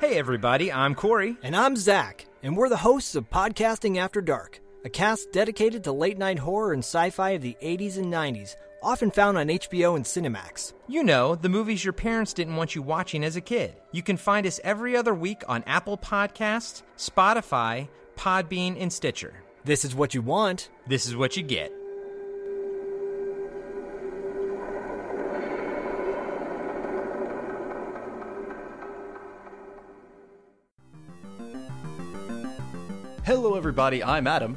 [0.00, 0.72] Hey, everybody.
[0.72, 1.36] I'm Corey.
[1.44, 5.90] And I'm Zach, and we're the hosts of Podcasting After Dark, a cast dedicated to
[5.90, 9.96] late night horror and sci fi of the 80s and 90s, often found on HBO
[9.96, 10.74] and Cinemax.
[10.86, 13.74] You know, the movies your parents didn't want you watching as a kid.
[13.90, 19.34] You can find us every other week on Apple Podcasts, Spotify, Podbean, and Stitcher.
[19.64, 20.70] This is what you want.
[20.86, 21.72] This is what you get.
[33.24, 34.04] Hello, everybody.
[34.04, 34.56] I'm Adam.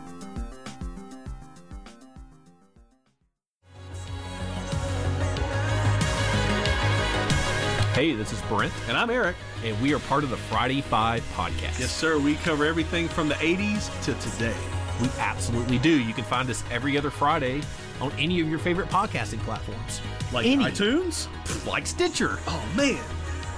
[8.01, 8.73] Hey, this is Brent.
[8.87, 9.35] And I'm Eric.
[9.63, 11.77] And we are part of the Friday Five podcast.
[11.77, 12.17] Yes, sir.
[12.17, 14.57] We cover everything from the 80s to today.
[14.99, 16.01] We absolutely do.
[16.01, 17.61] You can find us every other Friday
[17.99, 20.01] on any of your favorite podcasting platforms.
[20.33, 20.65] Like any.
[20.65, 21.27] iTunes?
[21.67, 22.39] Like Stitcher.
[22.47, 22.99] Oh, man.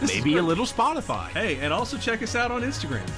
[0.01, 1.29] This Maybe a little Spotify.
[1.29, 3.09] Hey, and also check us out on Instagram.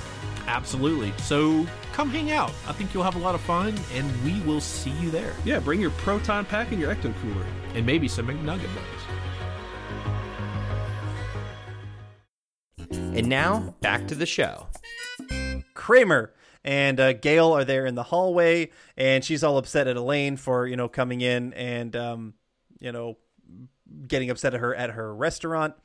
[0.46, 1.12] Absolutely.
[1.18, 2.52] So come hang out.
[2.68, 5.34] I think you'll have a lot of fun, and we will see you there.
[5.44, 7.48] Yeah, bring your Proton Pack and your Ecto Cooler.
[7.74, 9.25] And maybe some McNugget bugs.
[13.16, 14.68] And now, back to the show.
[15.74, 16.34] Kramer
[16.66, 20.68] and uh, Gail are there in the hallway, and she's all upset at Elaine for
[20.68, 22.34] you know coming in and um,
[22.80, 23.18] you know
[24.08, 25.76] getting upset at her at her restaurant.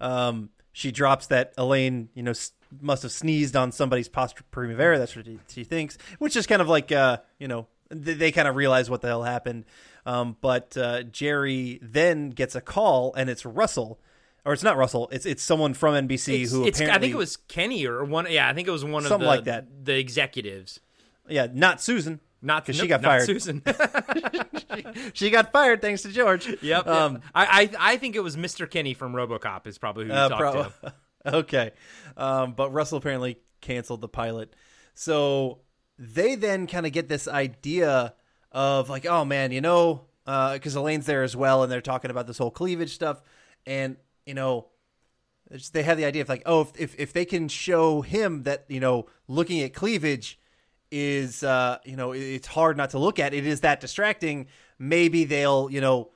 [0.00, 4.98] Um, she drops that Elaine, you know, s- must have sneezed on somebody's pasta primavera.
[4.98, 8.48] That's what she, thinks, which is kind of like, uh, you know, they, they kind
[8.48, 9.64] of realize what the hell happened.
[10.04, 14.00] Um, but uh, Jerry then gets a call, and it's Russell,
[14.44, 15.08] or it's not Russell.
[15.12, 18.04] It's it's someone from NBC It's- who it's- apparently I think it was Kenny or
[18.04, 18.26] one.
[18.30, 19.84] Yeah, I think it was one of Something the like that.
[19.84, 20.80] the executives.
[21.28, 23.26] yeah, not Susan, Not because no, she got not fired.
[23.26, 23.62] Susan.
[25.12, 26.48] She got fired thanks to George.
[26.62, 26.86] yep.
[26.86, 28.68] Um, I, I I think it was Mr.
[28.70, 30.40] Kenny from RoboCop is probably who you Uh, talked
[30.82, 30.94] pro- to.
[31.38, 31.70] okay.
[32.16, 34.54] Um, but Russell apparently canceled the pilot.
[34.94, 35.60] So
[35.98, 38.14] they then kind of get this idea
[38.52, 42.26] of like, oh man, you know, because Elaine's there as well, and they're talking about
[42.26, 43.22] this whole cleavage stuff,
[43.66, 43.96] and
[44.26, 44.66] you know,
[45.72, 48.64] they have the idea of like, oh, if if, if they can show him that
[48.68, 50.38] you know, looking at cleavage
[50.90, 54.46] is uh you know it's hard not to look at it is that distracting
[54.78, 56.10] maybe they'll you know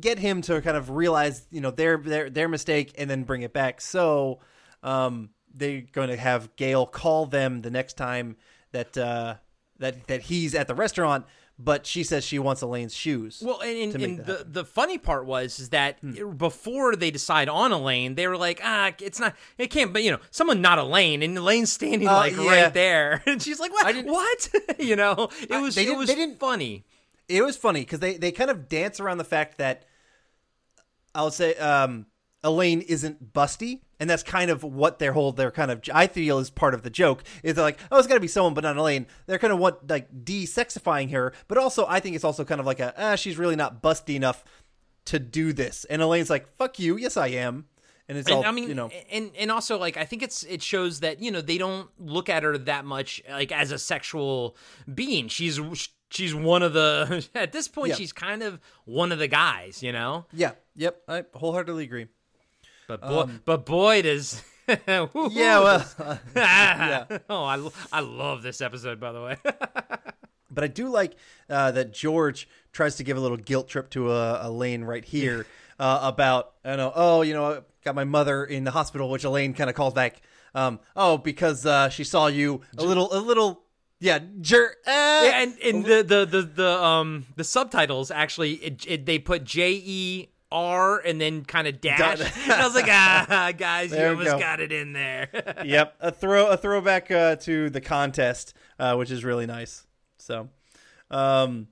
[0.00, 3.42] get him to kind of realize you know their their their mistake and then bring
[3.42, 3.80] it back.
[3.80, 4.40] So
[4.82, 8.36] um they're going to have Gail call them the next time
[8.72, 9.36] that uh
[9.78, 11.26] that that he's at the restaurant
[11.64, 14.98] but she says she wants Elaine's shoes Well, and, and, and that the the funny
[14.98, 16.32] part was is that Hmm.
[16.32, 20.10] before they decide on Elaine, they were like, ah, it's not, it can't, but you
[20.10, 22.62] know, someone not Elaine, and Elaine's standing Uh, like yeah.
[22.64, 23.94] right there, and she's like, what?
[24.06, 24.48] What?
[24.78, 26.84] you know, it was they it was they didn't- funny.
[27.28, 29.84] it was funny because they they kind of dance around the fact that
[31.14, 32.06] I'll say um,
[32.44, 36.38] Elaine isn't busty, and that's kind of what their whole their kind of I feel
[36.38, 38.64] is part of the joke is they're like oh it's got to be someone but
[38.64, 39.06] not Elaine.
[39.26, 42.66] They're kind of what like de-sexifying her, but also I think it's also kind of
[42.66, 44.44] like a ah, she's really not busty enough
[45.06, 47.66] to do this, and Elaine's like fuck you, yes I am,
[48.08, 50.42] and it's And, all I mean, you know and and also like I think it's
[50.44, 53.78] it shows that you know they don't look at her that much like as a
[53.78, 54.56] sexual
[54.92, 55.28] being.
[55.28, 55.60] She's
[56.10, 57.94] she's one of the at this point Yeah.
[57.96, 60.26] she's kind of one of the guys, you know.
[60.32, 62.08] yeah yep I wholeheartedly agree.
[62.96, 64.42] But boy, Um, but Boyd is.
[64.68, 67.04] Yeah, well, uh, yeah.
[67.30, 69.00] Oh, I, I love this episode.
[69.00, 69.36] By the way,
[70.50, 71.16] But I do like
[71.50, 75.46] uh, that George tries to give a little guilt trip to uh, Elaine right here
[75.80, 79.24] uh, about, I know, oh, you know, I got my mother in the hospital, which
[79.24, 80.22] Elaine kind of calls back,
[80.54, 83.62] um, oh, because uh, she saw you a little, a little,
[83.98, 84.90] yeah, jer- uh,
[85.24, 89.44] yeah, and in the, the the the um the subtitles actually it, it, they put
[89.44, 92.20] J E R and then kind of dash.
[92.42, 94.38] And I was like, ah, guys, you There we almost go.
[94.38, 95.28] got it in there.
[95.64, 99.86] yep, a throw, a throwback uh, to the contest, uh, which is really nice.
[100.18, 100.48] So,
[101.10, 101.68] um,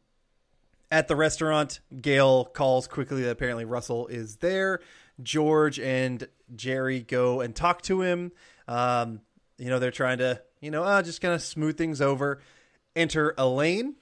[0.90, 4.80] at the restaurant, Gail calls quickly that apparently Russell is there.
[5.22, 6.26] George and
[6.56, 8.32] Jerry go and talk to him.
[8.66, 9.20] Um,
[9.58, 12.40] you know, they're trying to, you know, uh, just kind of smooth things over.
[12.96, 13.94] Enter Elaine,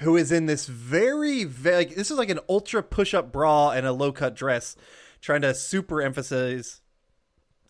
[0.00, 3.70] who is in this very, very, like, this is like an ultra push up bra
[3.70, 4.76] and a low cut dress,
[5.20, 6.80] trying to super emphasize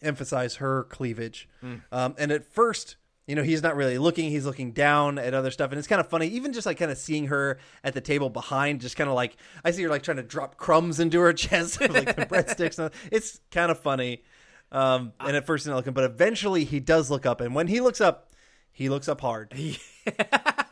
[0.03, 1.49] emphasize her cleavage.
[1.63, 1.83] Mm.
[1.91, 2.97] Um, and at first,
[3.27, 4.31] you know, he's not really looking.
[4.31, 6.29] He's looking down at other stuff, and it's kind of funny.
[6.29, 9.37] Even just like kind of seeing her at the table behind, just kind of like
[9.65, 12.79] I see her like trying to drop crumbs into her chest, of, like the breadsticks.
[12.79, 14.23] and- It's kind of funny.
[14.71, 17.67] Um, and at first, he's not looking, but eventually he does look up, and when
[17.69, 18.31] he looks up,
[18.73, 19.53] he looks up hard.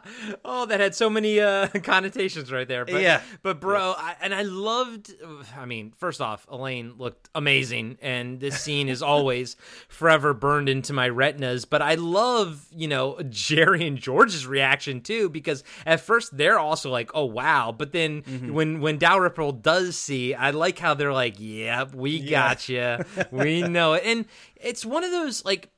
[0.44, 2.84] oh, that had so many uh, connotations right there.
[2.84, 3.20] But, Yeah.
[3.42, 5.12] But bro, I, and I loved.
[5.56, 9.56] I mean, first off, Elaine looked amazing, and this scene is always
[9.88, 11.64] forever burned into my retinas.
[11.64, 16.90] But I love, you know, Jerry and George's reaction too, because at first they're also
[16.90, 18.52] like, "Oh wow," but then Mm-hmm.
[18.52, 22.30] when when Dalrymple does see, I like how they're like, "Yep, we Yeah.
[22.30, 24.26] gotcha, we know it," and
[24.56, 25.70] it's one of those like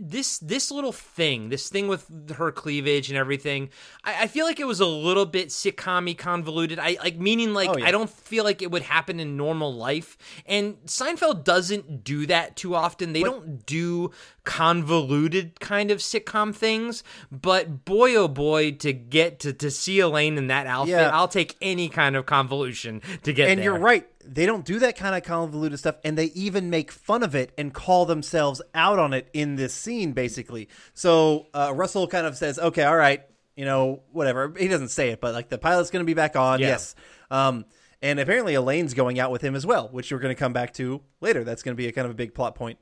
[0.00, 3.68] this this little thing, this thing with her cleavage and everything,
[4.04, 6.78] I, I feel like it was a little bit sitcom convoluted.
[6.78, 7.86] I like meaning like Oh, yeah.
[7.86, 10.16] I don't feel like it would happen in normal life.
[10.46, 13.12] And Seinfeld doesn't do that too often.
[13.12, 14.10] They don't do
[14.44, 17.04] convoluted kind of sitcom things.
[17.30, 21.10] But boy oh boy, to get to, to see Elaine in that outfit, Yeah.
[21.12, 23.64] I'll take any kind of convolution to get and there.
[23.64, 24.08] you're right.
[24.24, 27.52] They don't do that kind of convoluted stuff, and they even make fun of it
[27.58, 30.68] and call themselves out on it in this scene, basically.
[30.94, 33.22] So uh, Russell kind of says, "Okay, all right,
[33.56, 36.36] you know, whatever." He doesn't say it, but like the pilot's going to be back
[36.36, 36.68] on, Yeah.
[36.68, 36.94] yes.
[37.30, 37.64] Um,
[38.00, 40.72] and apparently Elaine's going out with him as well, which we're going to come back
[40.74, 41.44] to later.
[41.44, 42.78] That's going to be a kind of a big plot point.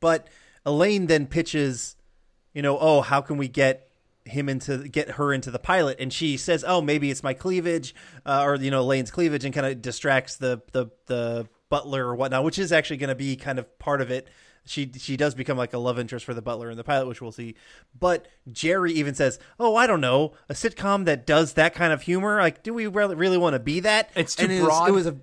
[0.00, 0.28] But
[0.64, 1.96] Elaine then pitches,
[2.54, 3.85] you know, oh, how can we get
[4.26, 5.98] him into get her into the pilot?
[6.00, 9.54] And she says, oh, maybe it's my cleavage, uh, or you know, lane's cleavage, and
[9.54, 13.36] kind of distracts the the the butler or whatnot, which is actually going to be
[13.36, 14.28] kind of part of it.
[14.64, 17.20] she she does become like a love interest for the butler in the pilot, which
[17.22, 17.54] we'll see.
[17.98, 22.02] But Jerry even says, "Oh, I don't know, a sitcom that does that kind of
[22.02, 22.38] humor.
[22.40, 24.10] Like, do we really really want to be that?
[24.16, 24.88] It's too And it was- broad.
[24.88, 25.16] It was a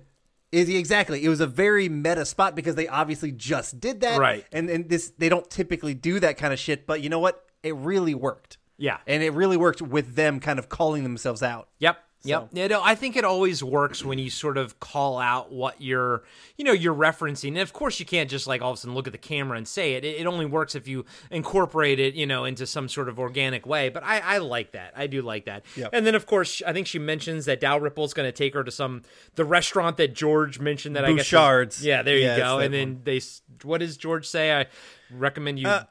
[0.52, 1.24] is exactly.
[1.24, 4.44] It was a very meta spot because they obviously just did that, Right.
[4.52, 6.86] And and this they don't typically do that kind of shit.
[6.86, 7.44] But you know what?
[7.64, 8.58] It really worked.
[8.76, 8.98] Yeah.
[9.06, 11.68] and it really worked with them kind of calling themselves out.
[11.78, 11.98] Yep.
[12.26, 12.48] Yep.
[12.52, 16.22] You know, I think it always works when you sort of call out what you're,
[16.56, 17.48] you know, you're referencing.
[17.48, 19.58] And of course, you can't just like all of a sudden look at the camera
[19.58, 20.06] and say it.
[20.06, 23.66] It, it only works if you incorporate it, you know, into some sort of organic
[23.66, 23.90] way.
[23.90, 24.94] But I, I like that.
[24.96, 25.66] I do like that.
[25.76, 25.90] Yep.
[25.92, 28.70] And then, of course, I think she mentions that Dalrymple's going to take her to
[28.70, 29.02] some
[29.34, 31.26] the restaurant that George mentioned that I guess.
[31.30, 31.84] Bouchard's.
[31.84, 32.58] Yeah, there you Yeah, go.
[32.58, 33.20] And then they,
[33.64, 34.50] what does George say?
[34.58, 34.66] I
[35.10, 35.68] recommend you.
[35.68, 35.84] Uh,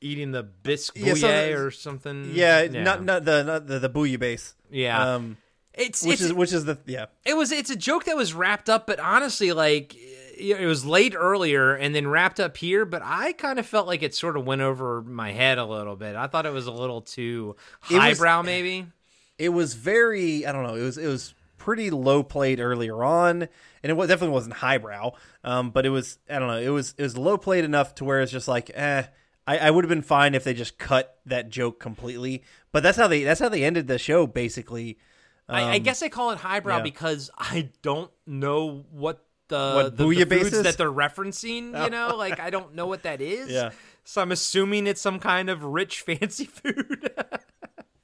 [0.00, 2.30] Eating the bisque Yeah, so- or something.
[2.34, 4.54] Yeah, not not the not the the bouillabaisse.
[4.70, 5.14] Yeah.
[5.14, 5.36] um,
[5.74, 7.06] It's which it's, is which is the yeah.
[7.24, 11.14] it was it's a joke that was wrapped up but honestly like it was late
[11.16, 14.44] earlier and then wrapped up here but i kind of felt like it sort of
[14.46, 17.56] went over my head a little bit i thought it was a little too
[17.90, 18.86] It was- highbrow maybe
[19.38, 20.74] It was very I don't know.
[20.76, 25.12] It was it was pretty low played earlier on, and it wa- definitely wasn't highbrow.
[25.44, 26.58] Um, but it was I don't know.
[26.58, 29.02] It was it was low played enough to where it's just like eh.
[29.46, 32.42] I, I would have been fine if they just cut that joke completely.
[32.72, 34.98] But that's how they that's how they ended the show basically.
[35.48, 36.82] I, I Um, guess i call it highbrow yeah.
[36.82, 42.16] because i don't know what the What the, the foods that they're referencing you know
[42.16, 43.70] like i don't know what that is Yeah.
[44.02, 47.12] so i'm assuming it's some kind of rich fancy food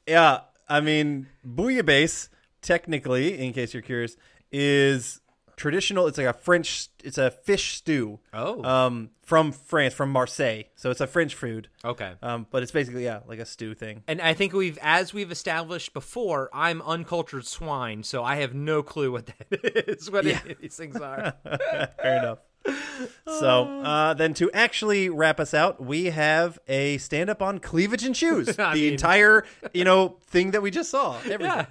[0.07, 2.29] Yeah, I mean, bouillabaisse,
[2.61, 4.17] technically, in case you're curious,
[4.51, 5.21] is
[5.57, 6.07] traditional.
[6.07, 6.89] It's like a French.
[7.05, 8.21] It's a fish stew.
[8.33, 8.63] Oh.
[8.65, 10.65] um, from France, from Marseille.
[10.75, 11.69] So it's a French food.
[11.85, 12.13] Okay.
[12.23, 14.03] Um, but it's basically yeah, like a stew thing.
[14.07, 18.83] And I think we've, as we've established before, I'm uncultured swine, so I have no
[18.83, 20.41] clue what that is, what Yeah.
[20.61, 21.35] these things are.
[21.45, 22.39] Fair enough.
[23.27, 28.17] So uh, then, to actually wrap us out, we have a stand-up on cleavage and
[28.17, 28.55] shoes.
[28.57, 31.17] The mean- entire, you know, thing that we just saw.
[31.21, 31.47] Everything.
[31.47, 31.67] Yeah.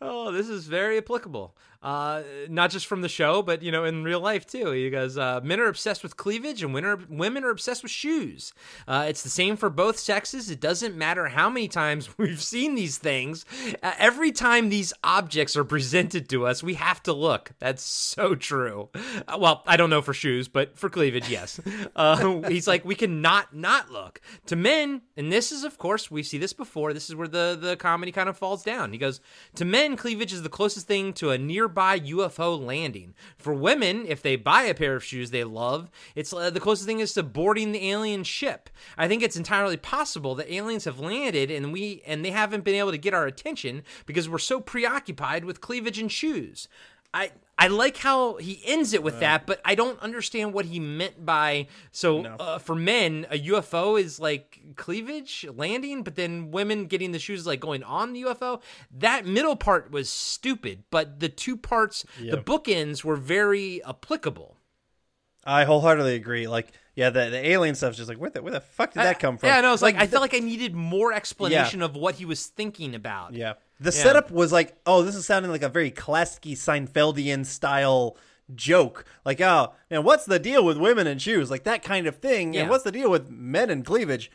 [0.00, 1.56] Oh, this is very applicable.
[1.84, 4.72] Uh, not just from the show, but you know, in real life too.
[4.72, 7.92] You guys, uh, men are obsessed with cleavage, and women are, women are obsessed with
[7.92, 8.54] shoes.
[8.88, 10.48] Uh, it's the same for both sexes.
[10.48, 13.44] It doesn't matter how many times we've seen these things.
[13.82, 17.52] Uh, every time these objects are presented to us, we have to look.
[17.58, 18.88] That's so true.
[19.28, 21.60] Uh, well, I don't know for shoes, but for cleavage, yes.
[21.96, 23.52] Uh, he's like, we can not
[23.90, 26.92] look to men, and this is, of course, we see this before.
[26.92, 28.92] This is where the the comedy kind of falls down.
[28.92, 29.20] He goes,
[29.56, 31.38] to men, cleavage is the closest thing to a
[31.74, 33.14] nearby UFO landing.
[33.36, 36.86] For women, if they buy a pair of shoes they love, it's uh, the closest
[36.86, 38.70] thing is to boarding the alien ship.
[38.96, 42.76] I think it's entirely possible that aliens have landed and we and they haven't been
[42.76, 46.68] able to get our attention because we're so preoccupied with cleavage and shoes.
[47.12, 50.80] I I like how he ends it with that, but I don't understand what he
[50.80, 56.86] meant by so uh, for men a UFO is like cleavage landing, but then women
[56.86, 58.60] getting the shoes is like going on the UFO.
[58.90, 64.56] That middle part was stupid, but the two parts, the bookends were very applicable.
[65.44, 66.48] I wholeheartedly agree.
[66.48, 69.18] Like, yeah, the, the alien stuff's just like, where the where the fuck did that
[69.18, 69.48] come from?
[69.48, 72.46] Yeah, no, it's like, I felt like I needed more explanation of what he was
[72.46, 73.34] thinking about.
[73.34, 73.54] Yeah.
[73.80, 74.02] The Yeah.
[74.02, 78.16] setup was like, oh, this is sounding like a very classic Seinfeldian style
[78.54, 79.04] joke.
[79.24, 81.50] Like, oh, and what's the deal with women and shoes?
[81.50, 82.54] Like that kind of thing.
[82.54, 82.62] Yeah.
[82.62, 84.30] And what's the deal with men and cleavage?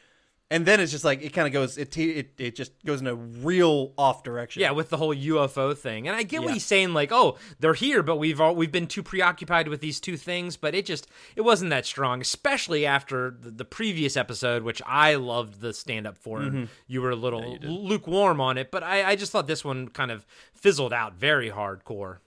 [0.52, 3.06] And then it's just like it kind of goes it, it it just goes in
[3.06, 4.64] a real off direction.
[4.64, 6.94] Yeah, with the whole UFO thing, and I get what he's saying.
[6.96, 10.58] Like, oh, they're here, but we've all we've been too preoccupied with these two things.
[10.58, 15.14] But it just it wasn't that strong, especially after the, the previous episode, which I
[15.16, 16.42] loved the stand up for.
[16.42, 16.68] and Mhm.
[16.88, 20.10] You were a little lukewarm on it, but I, I just thought this one kind
[20.10, 22.18] of fizzled out very hardcore.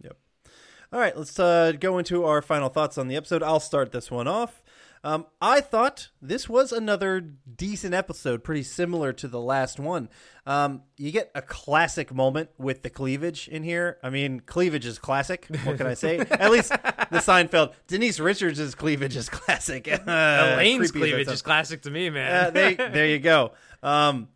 [0.00, 0.16] Yep.
[0.92, 3.42] All right, let's uh, go into our final thoughts on the episode.
[3.42, 4.62] I'll start this one off.
[5.04, 10.08] Um, I thought this was another decent episode, pretty similar to the last one.
[10.46, 13.98] Um, you get a classic moment with the cleavage in here.
[14.02, 15.46] I mean, cleavage is classic.
[15.64, 16.18] What can I say?
[16.30, 17.74] At least the Seinfeld.
[17.86, 19.84] Denise Richards' cleavage is classic.
[20.04, 22.46] Uh, Elaine's creepy as that cleavage is classic to me, man.
[22.46, 23.52] Uh, they, there you go.
[23.82, 24.28] Um,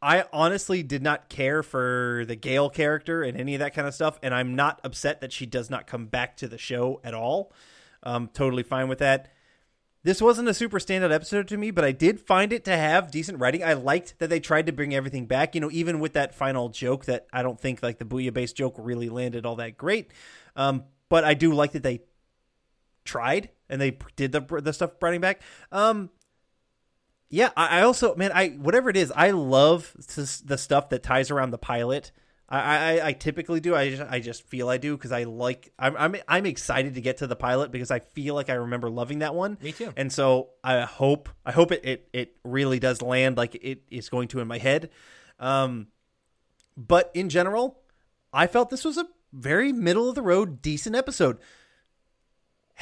[0.00, 3.94] I honestly did not care for the Gail character and any of that kind of
[3.94, 7.14] stuff, and I'm not upset that she does not come back to the show at
[7.14, 7.52] all.
[8.02, 9.32] I'm totally fine with that.
[10.04, 13.12] This wasn't a super standout episode to me, but I did find it to have
[13.12, 13.62] decent writing.
[13.62, 16.68] I liked that they tried to bring everything back, you know, even with that final
[16.70, 20.10] joke that I don't think like the bouillabaisse joke really landed all that great.
[20.56, 22.00] Um, but I do like that they
[23.04, 25.40] tried and they did the the stuff bringing back.
[25.70, 26.10] Um,
[27.28, 29.94] yeah, I, I also man, I whatever it is, I love
[30.44, 32.10] the stuff that ties around the pilot.
[32.48, 33.74] I, I, I typically do.
[33.74, 35.72] I just, I just feel I do because I like.
[35.78, 38.90] I'm, I'm I'm excited to get to the pilot because I feel like I remember
[38.90, 39.56] loving that one.
[39.62, 39.92] Me too.
[39.96, 44.08] And so I hope I hope it it, it really does land like it is
[44.08, 44.90] going to in my head.
[45.38, 45.88] Um,
[46.76, 47.80] but in general,
[48.32, 51.38] I felt this was a very middle of the road, decent episode.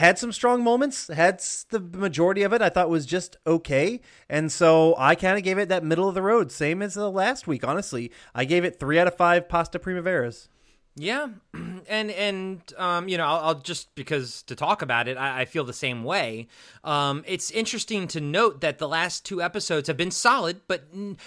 [0.00, 4.00] Had some strong moments, had the majority of it I thought was just okay.
[4.30, 7.10] And so I kind of gave it that middle of the road, same as the
[7.10, 8.10] last week, honestly.
[8.34, 10.48] I gave it three out of five pasta primaveras.
[10.96, 15.42] Yeah, and and um, you know, I'll, I'll just because to talk about it, I,
[15.42, 16.48] I feel the same way.
[16.82, 20.84] Um, it's interesting to note that the last two episodes have been solid, but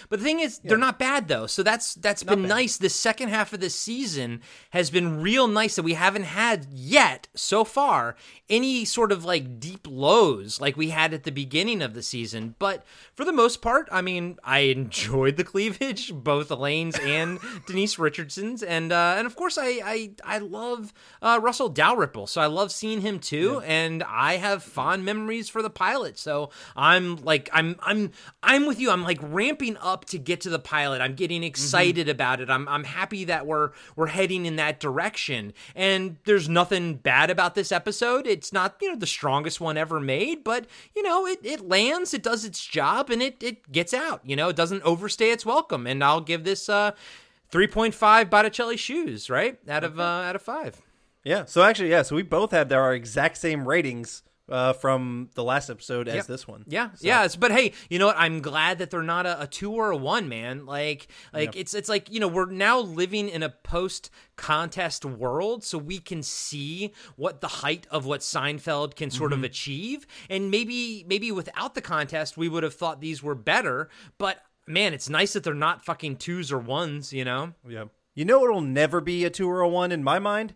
[0.09, 1.47] but the thing is, they're not bad though.
[1.47, 2.78] So that's that's been nice.
[2.78, 4.41] The second half of the season
[4.72, 8.16] has been real nice that we haven't had yet so far
[8.49, 12.53] any sort of like deep lows like we had at the beginning of the season.
[12.59, 12.86] But
[13.16, 18.61] for the most part, I mean, I enjoyed the cleavage, both Elaine's and Denise Richardson's,
[18.61, 22.72] and uh, and of course, I I, I love uh, Russell Dalrymple, so I love
[22.72, 26.18] seeing him too, and I have fond memories for the pilot.
[26.18, 28.89] So I'm like I'm I'm I'm with you.
[28.91, 31.01] I'm like ramping up to get to the pilot.
[31.01, 32.49] I'm getting excited about it.
[32.49, 35.54] I'm I'm happy that we're we're heading in that direction.
[35.76, 38.28] And there's nothing bad about this episode.
[38.28, 42.14] It's not you know the strongest one ever made, but you know it it lands,
[42.14, 44.22] it does its job, and it it gets out.
[44.24, 45.88] You know it doesn't overstay its welcome.
[45.88, 46.91] And I'll give this uh
[47.54, 50.82] 3.5 Botticelli shoes right out of uh, out of five.
[51.24, 51.45] Yeah.
[51.45, 52.01] So actually, yeah.
[52.01, 56.22] So we both had our exact same ratings uh, from the last episode as Yeah.
[56.24, 56.66] this one.
[56.68, 57.28] Yeah, yeah.
[57.39, 58.18] But hey, you know what?
[58.18, 60.66] I'm glad that they're not a, a two or a one, man.
[60.66, 65.64] Like, like it's it's like you know we're now living in a post contest world,
[65.64, 69.45] so we can see what the height of what Seinfeld can sort of Mhm.
[69.45, 73.89] achieve, and maybe maybe without the contest, we would have thought these were better.
[74.18, 77.14] But man, it's nice that they're not fucking twos or ones.
[77.14, 77.53] You know?
[77.68, 77.86] Yeah.
[78.16, 80.55] You know it'll never be a two or a one in my mind?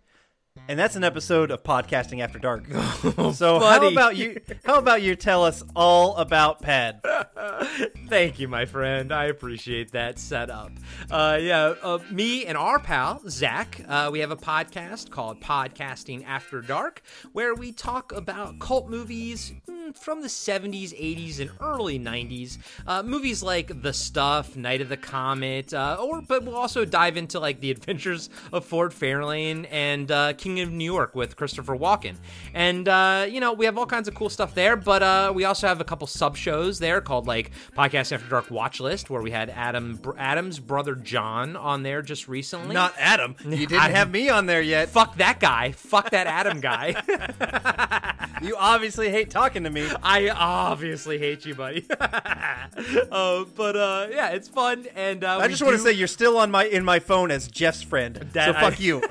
[0.68, 2.66] And that's an episode of Podcasting After Dark.
[3.34, 7.02] so how about you how about you tell us all about Pad?
[8.08, 9.12] Thank you, my friend.
[9.12, 10.72] I appreciate that setup.
[11.10, 16.26] Uh, yeah, uh, me and our pal Zach, uh, we have a podcast called Podcasting
[16.26, 17.02] After Dark,
[17.34, 22.58] where we talk about cult movies mm, from the '70s, '80s, and early '90s.
[22.86, 27.18] Uh, movies like The Stuff, Night of the Comet, uh, or but we'll also dive
[27.18, 31.76] into like The Adventures of Ford Fairlane and uh, King of New York with Christopher
[31.76, 32.16] Walken.
[32.54, 34.78] And uh, you know, we have all kinds of cool stuff there.
[34.78, 38.50] But uh, we also have a couple sub shows there called like Podcast After Dark
[38.50, 42.74] Watch List, where we had Adam Adam's brother John on there just recently.
[42.74, 43.36] Not Adam.
[43.44, 44.88] You didn't I- have me on there yet.
[44.88, 45.74] Fuck that guy.
[45.74, 46.96] Fuck that Adam guy.
[48.42, 49.90] you obviously hate talking to me.
[50.02, 51.86] I obviously hate you, buddy.
[52.00, 56.38] uh, but uh, yeah, it's fun, and uh, I just want to say you're still
[56.38, 58.16] on my in my phone as Jeff's friend.
[58.34, 59.02] That so I- fuck you.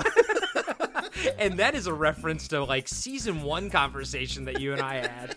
[1.38, 5.36] And that is a reference to like season one conversation that you and I had.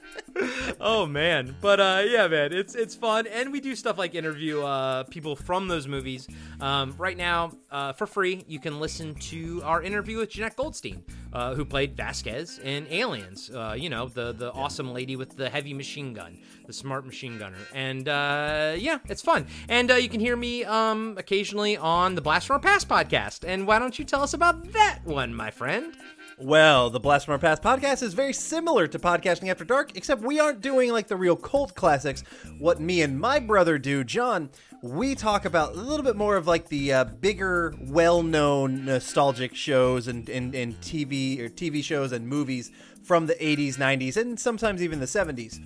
[0.79, 4.61] oh man, but uh, yeah, man, it's it's fun, and we do stuff like interview
[4.61, 6.27] uh, people from those movies.
[6.59, 11.03] Um, right now, uh, for free, you can listen to our interview with Jenette Goldstein,
[11.33, 13.49] uh, who played Vasquez in Aliens.
[13.49, 16.37] Uh, you know, the the awesome lady with the heavy machine gun,
[16.69, 19.47] the smart machine gunner, and uh, yeah, it's fun.
[19.69, 23.43] And uh, you can hear me um, occasionally on the Blast from Our Past podcast.
[23.43, 25.97] And why don't you tell us about that one, my friend?
[26.37, 30.21] Well, the Blast from Our Past podcast is very similar to Podcasting After Dark, except
[30.21, 32.23] we aren't doing like the real cult classics.
[32.59, 34.51] What me and my brother do, John,
[34.83, 40.07] we talk about a little bit more of like the uh, bigger, well-known nostalgic shows
[40.07, 44.83] and, and, and TV or TV shows and movies from the 80s, 90s, and sometimes
[44.83, 45.59] even the 70s.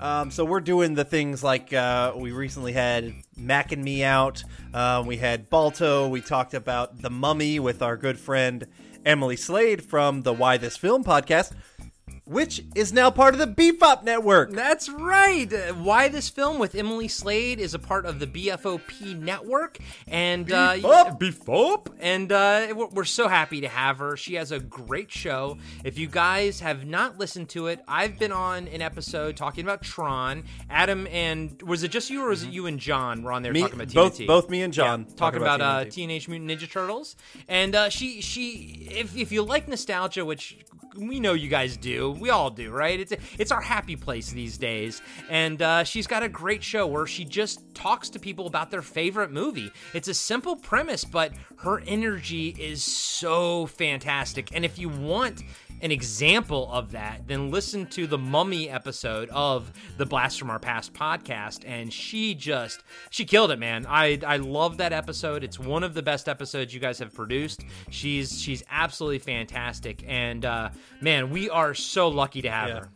[0.00, 4.44] Um, so we're doing the things like uh, we recently had Mac and Me out.
[4.72, 6.08] Um, we had Balto.
[6.08, 8.66] We talked about The Mummy with our good friend
[9.04, 11.52] Emily Slade from the Why This Film podcast,
[12.28, 14.52] which is now part of the Bebop Network.
[14.52, 15.50] That's right.
[15.52, 20.50] Uh, Why this film with Emily Slade is a part of the BFOP network, and
[20.52, 21.18] uh, Bebop.
[21.18, 24.16] Bebop, and uh, we're, so happy to have her.
[24.16, 25.56] She has a great show.
[25.84, 29.82] If you guys have not listened to it, I've been on an episode talking about
[29.82, 30.44] Tron.
[30.68, 33.52] Adam and was it just you or was it you and John were on there
[33.52, 34.26] Me- talking about both- TNT?
[34.26, 37.16] both me and John Yeah, talking talking about about, uh, Teenage Mutant Ninja Turtles,
[37.48, 40.58] and uh, she she if if you like nostalgia, which
[40.96, 42.98] we know you guys do, we all do, right?
[42.98, 47.06] It's it's our happy place these days, and uh, she's got a great show where
[47.06, 49.70] she just talks to people about their favorite movie.
[49.94, 55.42] It's a simple premise, but her energy is so fantastic, and if you want
[55.80, 60.58] an example of that, then listen to the Mummy episode of the Blast from Our
[60.58, 63.86] Past podcast, and she just she killed it, man.
[63.88, 65.44] I I love that episode.
[65.44, 67.64] It's one of the best episodes you guys have produced.
[67.90, 70.70] She's she's absolutely fantastic, and uh,
[71.00, 72.74] man, we are so lucky to have Yeah.
[72.80, 72.90] her.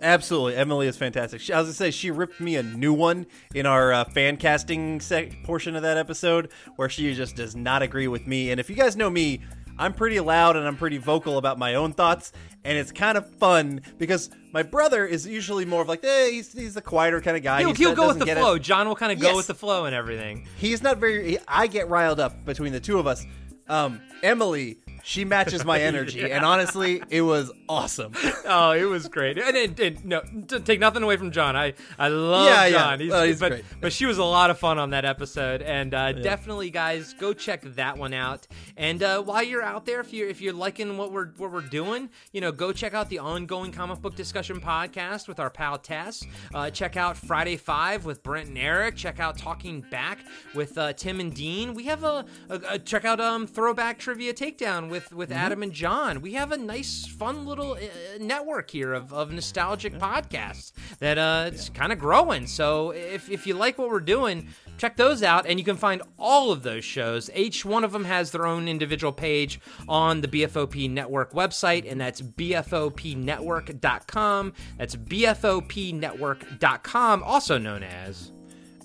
[0.00, 1.40] Absolutely, Emily is fantastic.
[1.40, 4.36] She, I was gonna say she ripped me a new one in our uh, fan
[4.36, 8.52] casting sec- portion of that episode, where she just does not agree with me.
[8.52, 9.40] And if you guys know me,
[9.78, 12.32] I'm pretty loud and I'm pretty vocal about my own thoughts,
[12.64, 16.52] and it's kind of fun because my brother is usually more of like, eh, he's
[16.52, 17.60] he's the quieter kind of guy.
[17.60, 18.54] He'll, he'll go with the flow.
[18.54, 18.62] it.
[18.62, 20.46] John will kind of go with the flow and everything.
[20.56, 21.30] He's not very.
[21.32, 23.24] he- I get riled up between the two of us.
[23.68, 28.12] Um, Emily, she matches my energy, and honestly, it was awesome.
[28.46, 29.38] oh, it was great.
[29.38, 31.56] And, and, and no, to take nothing away from John.
[31.56, 32.70] I I love Yeah, yeah.
[32.70, 33.00] John.
[33.00, 33.64] He's, Oh, he's but, great.
[33.80, 37.32] but she was a lot of fun on that episode, and uh, definitely, guys, go
[37.32, 38.46] check that one out.
[38.76, 41.60] And uh, while you're out there, if you're if you're liking what we're what we're
[41.62, 45.78] doing, you know, go check out the ongoing comic book discussion podcast with our pal
[45.78, 46.24] Tess.
[46.54, 48.96] Uh, check out Friday Five with Brent and Eric.
[48.96, 50.18] Check out Talking Back
[50.54, 51.74] with uh, Tim and Dean.
[51.74, 55.38] We have a, a, a check out um Throwback Trivia Takedown with with Mm-hmm.
[55.38, 56.20] Adam and John.
[56.22, 57.78] We have a nice, fun little uh,
[58.20, 62.46] network here of, of nostalgic podcasts that uh it's kind of growing.
[62.46, 64.48] So if if you like what we're doing.
[64.78, 67.28] Check those out, and you can find all of those shows.
[67.34, 69.58] Each one of them has their own individual page
[69.88, 74.52] on the BFOP Network website, and that's BFOPnetwork.com.
[74.78, 78.30] That's BFOPnetwork.com, also known as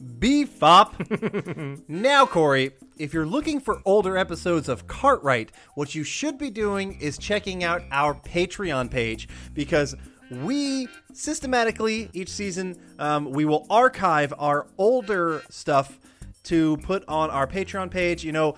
[0.03, 1.87] Bebop.
[1.87, 6.99] now, Corey, if you're looking for older episodes of Cartwright, what you should be doing
[6.99, 9.95] is checking out our Patreon page because
[10.29, 15.99] we systematically each season um, we will archive our older stuff
[16.43, 18.23] to put on our Patreon page.
[18.23, 18.55] You know,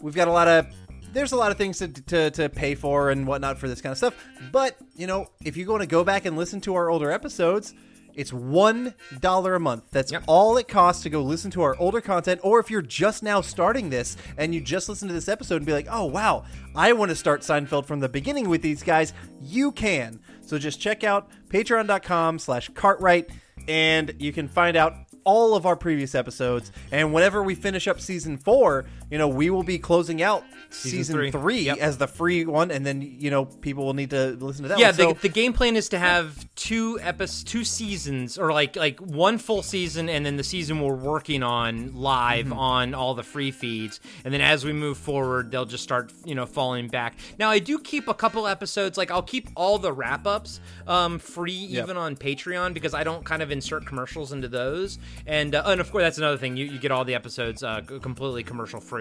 [0.00, 0.66] we've got a lot of
[1.12, 3.90] there's a lot of things to, to, to pay for and whatnot for this kind
[3.90, 4.14] of stuff.
[4.52, 7.72] But, you know, if you want to go back and listen to our older episodes,
[8.16, 9.84] it's one dollar a month.
[9.92, 12.40] That's all it costs to go listen to our older content.
[12.42, 15.66] Or if you're just now starting this and you just listen to this episode and
[15.66, 16.44] be like, oh wow,
[16.74, 20.18] I want to start Seinfeld from the beginning with these guys, you can.
[20.40, 23.30] So just check out patreon.com slash cartwright
[23.68, 24.94] and you can find out
[25.24, 26.72] all of our previous episodes.
[26.92, 30.98] And whenever we finish up season four, you know, we will be closing out Season
[30.98, 31.30] season, three.
[31.30, 31.78] three, Yep.
[31.78, 34.78] as the free one, and then you know people will need to listen to that.
[34.80, 34.94] yeah, one.
[34.94, 38.98] So, the, the game plan is to have two episodes, two seasons, or like like
[38.98, 42.56] one full season, and then the season we're working on live Mhm.
[42.56, 46.34] on all the free feeds, and then as we move forward, they'll just start you
[46.34, 47.14] know falling back.
[47.38, 51.20] Now I do keep a couple episodes, like I'll keep all the wrap ups um,
[51.20, 51.84] free Yep.
[51.84, 55.80] even on Patreon because I don't kind of insert commercials into those, and uh, and
[55.80, 58.95] of course that's another thing you, you get all the episodes uh, completely commercial free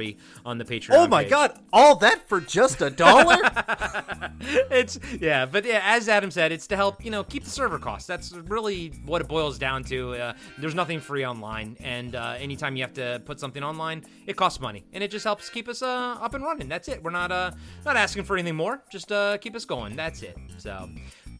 [0.45, 0.91] on the Patreon.
[0.91, 1.31] oh my page.
[1.31, 3.37] god, all that for just a dollar?
[4.71, 7.79] it's yeah, but yeah, as Adam said, it's to help you know keep the server
[7.79, 8.07] costs.
[8.07, 10.13] That's really what it boils down to.
[10.15, 14.35] Uh, there's nothing free online, and uh, anytime you have to put something online, it
[14.35, 16.67] costs money, and it just helps keep us uh, up and running.
[16.67, 17.01] That's it.
[17.03, 17.51] We're not uh,
[17.85, 18.83] not asking for anything more.
[18.91, 19.95] Just uh, keep us going.
[19.95, 20.37] That's it.
[20.57, 20.89] So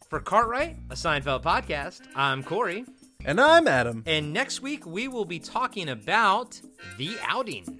[0.10, 2.86] for Cartwright, a Seinfeld podcast, I'm Corey.
[3.28, 4.04] And I'm Adam.
[4.06, 6.62] And next week we will be talking about
[7.00, 7.80] the outing.